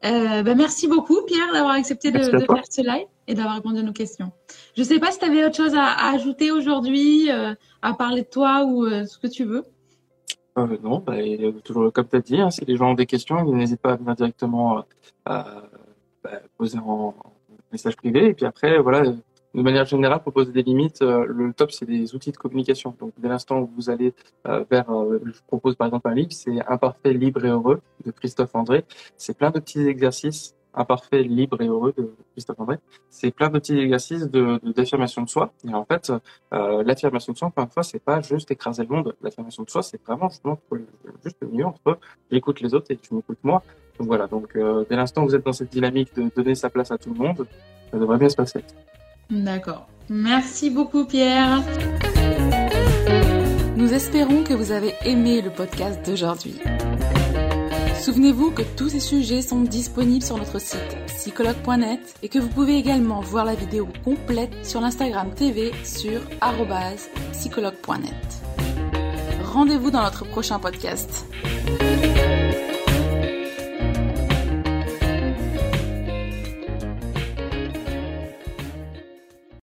Bah, 0.03 0.55
merci 0.55 0.87
beaucoup 0.87 1.21
Pierre 1.27 1.53
d'avoir 1.53 1.75
accepté 1.75 2.13
de, 2.13 2.19
de 2.19 2.39
faire 2.45 2.63
ce 2.71 2.83
live 2.83 3.07
et 3.27 3.35
d'avoir 3.35 3.57
répondu 3.57 3.81
à 3.81 3.83
nos 3.83 3.93
questions. 3.93 4.31
Je 4.77 4.83
ne 4.83 4.87
sais 4.87 5.01
pas 5.01 5.11
si 5.11 5.19
tu 5.19 5.25
avais 5.25 5.45
autre 5.45 5.57
chose 5.57 5.75
à, 5.75 5.87
à 5.87 6.15
ajouter 6.15 6.53
aujourd'hui, 6.53 7.29
à 7.31 7.95
parler 7.95 8.23
de 8.23 8.29
toi 8.29 8.65
ou 8.65 8.87
ce 8.89 9.19
que 9.19 9.27
tu 9.27 9.43
veux. 9.43 9.65
Euh, 10.59 10.79
non, 10.83 11.01
bah, 11.01 11.15
toujours 11.65 11.93
comme 11.93 12.09
tu 12.09 12.17
as 12.17 12.21
dit, 12.21 12.41
hein, 12.41 12.51
si 12.51 12.65
les 12.65 12.77
gens 12.77 12.93
ont 12.93 12.95
des 12.95 13.07
questions, 13.07 13.45
ils 13.47 13.55
n'hésitent 13.55 13.81
pas 13.81 13.93
à 13.93 13.97
venir 13.97 14.15
directement 14.15 14.79
euh, 14.79 14.83
bah, 15.27 16.41
poser 16.57 16.79
en, 16.79 17.15
message 17.73 17.97
privé. 17.97 18.27
Et 18.29 18.35
puis 18.35 18.47
après, 18.47 18.79
voilà, 18.79 19.03
de 19.57 19.63
manière 19.63 19.87
générale, 19.87 20.21
pour 20.23 20.33
poser 20.33 20.53
des 20.53 20.63
limites, 20.63 21.03
euh, 21.03 21.25
le 21.27 21.53
top, 21.53 21.73
c'est 21.73 21.87
des 21.87 22.15
outils 22.15 22.33
de 22.33 22.37
communication. 22.37 22.95
Donc, 23.01 23.13
dès 23.19 23.29
l'instant 23.29 23.61
où 23.61 23.71
vous 23.75 23.91
allez 23.91 24.13
euh, 24.47 24.65
vers, 24.71 24.91
euh, 24.91 25.21
je 25.25 25.41
propose 25.47 25.77
par 25.77 25.87
exemple 25.87 26.09
un 26.09 26.15
livre, 26.15 26.33
c'est 26.33 26.61
Imparfait, 26.69 27.15
libre 27.15 27.45
et 27.45 27.49
heureux 27.49 27.81
de 28.05 28.11
Christophe 28.11 28.55
André. 28.55 28.85
C'est 29.17 29.37
plein 29.37 29.51
de 29.51 29.59
petits 29.59 29.87
exercices 29.87 30.55
imparfait, 30.77 31.23
libre 31.23 31.61
et 31.61 31.67
heureux 31.67 31.93
de 31.97 32.15
Christophe 32.33 32.61
André. 32.61 32.77
C'est 33.11 33.31
plein 33.31 33.49
de 33.49 33.55
petits 33.55 33.79
exercices 33.79 34.31
de, 34.31 34.61
d'affirmation 34.73 35.23
de, 35.23 35.29
soi. 35.29 35.53
Et 35.69 35.75
en 35.75 35.85
fait, 35.85 36.13
euh, 36.53 36.83
l'affirmation 36.85 37.33
de 37.33 37.39
soi, 37.39 37.49
encore 37.49 37.65
une 37.65 37.71
fois, 37.71 37.83
c'est 37.83 37.99
pas 37.99 38.21
juste 38.21 38.51
écraser 38.51 38.83
le 38.83 38.89
monde. 38.89 39.17
L'affirmation 39.23 39.63
de 39.63 39.71
soi, 39.71 39.83
c'est 39.83 40.03
vraiment 40.05 40.29
justement 40.29 40.59
juste 41.25 41.37
le 41.41 41.49
mieux 41.49 41.67
entre 41.67 41.99
j'écoute 42.31 42.61
les 42.61 42.75
autres 42.75 42.91
et 42.91 42.97
tu 42.97 43.15
m'écoutes 43.15 43.39
moi. 43.43 43.63
Donc 43.99 44.09
voilà. 44.09 44.27
Donc 44.27 44.55
euh, 44.57 44.85
dès 44.89 44.97
l'instant 44.97 45.23
où 45.23 45.29
vous 45.29 45.35
êtes 45.35 45.45
dans 45.45 45.53
cette 45.53 45.73
dynamique 45.73 46.15
de 46.15 46.31
donner 46.35 46.55
sa 46.55 46.71
place 46.71 46.91
à 46.91 46.99
tout 46.99 47.13
le 47.13 47.19
monde, 47.19 47.47
ça 47.91 47.99
devrait 47.99 48.19
bien 48.19 48.29
se 48.29 48.37
passer. 48.37 48.63
D'accord. 49.31 49.89
Merci 50.09 50.71
beaucoup, 50.71 51.05
Pierre. 51.05 51.63
Nous 53.77 53.93
espérons 53.93 54.45
que 54.45 54.55
vous 54.55 54.73
avez 54.73 54.95
aimé 55.05 55.43
le 55.43 55.51
podcast 55.51 56.05
d'aujourd'hui. 56.07 56.55
Souvenez-vous 58.07 58.53
que 58.53 58.63
tous 58.63 58.91
ces 58.91 59.01
sujets 59.01 59.43
sont 59.43 59.63
disponibles 59.63 60.25
sur 60.25 60.39
notre 60.39 60.61
site 60.61 60.97
psychologue.net 61.09 62.15
et 62.23 62.29
que 62.29 62.39
vous 62.39 62.47
pouvez 62.47 62.77
également 62.77 63.21
voir 63.21 63.45
la 63.45 63.57
vidéo 63.57 63.89
complète 64.05 64.65
sur 64.65 64.81
l'Instagram 64.81 65.35
TV 65.35 65.73
sur 65.83 66.21
psychologue.net. 67.33 68.15
Rendez-vous 69.43 69.91
dans 69.91 70.05
notre 70.05 70.25
prochain 70.25 70.61
podcast. 70.61 71.27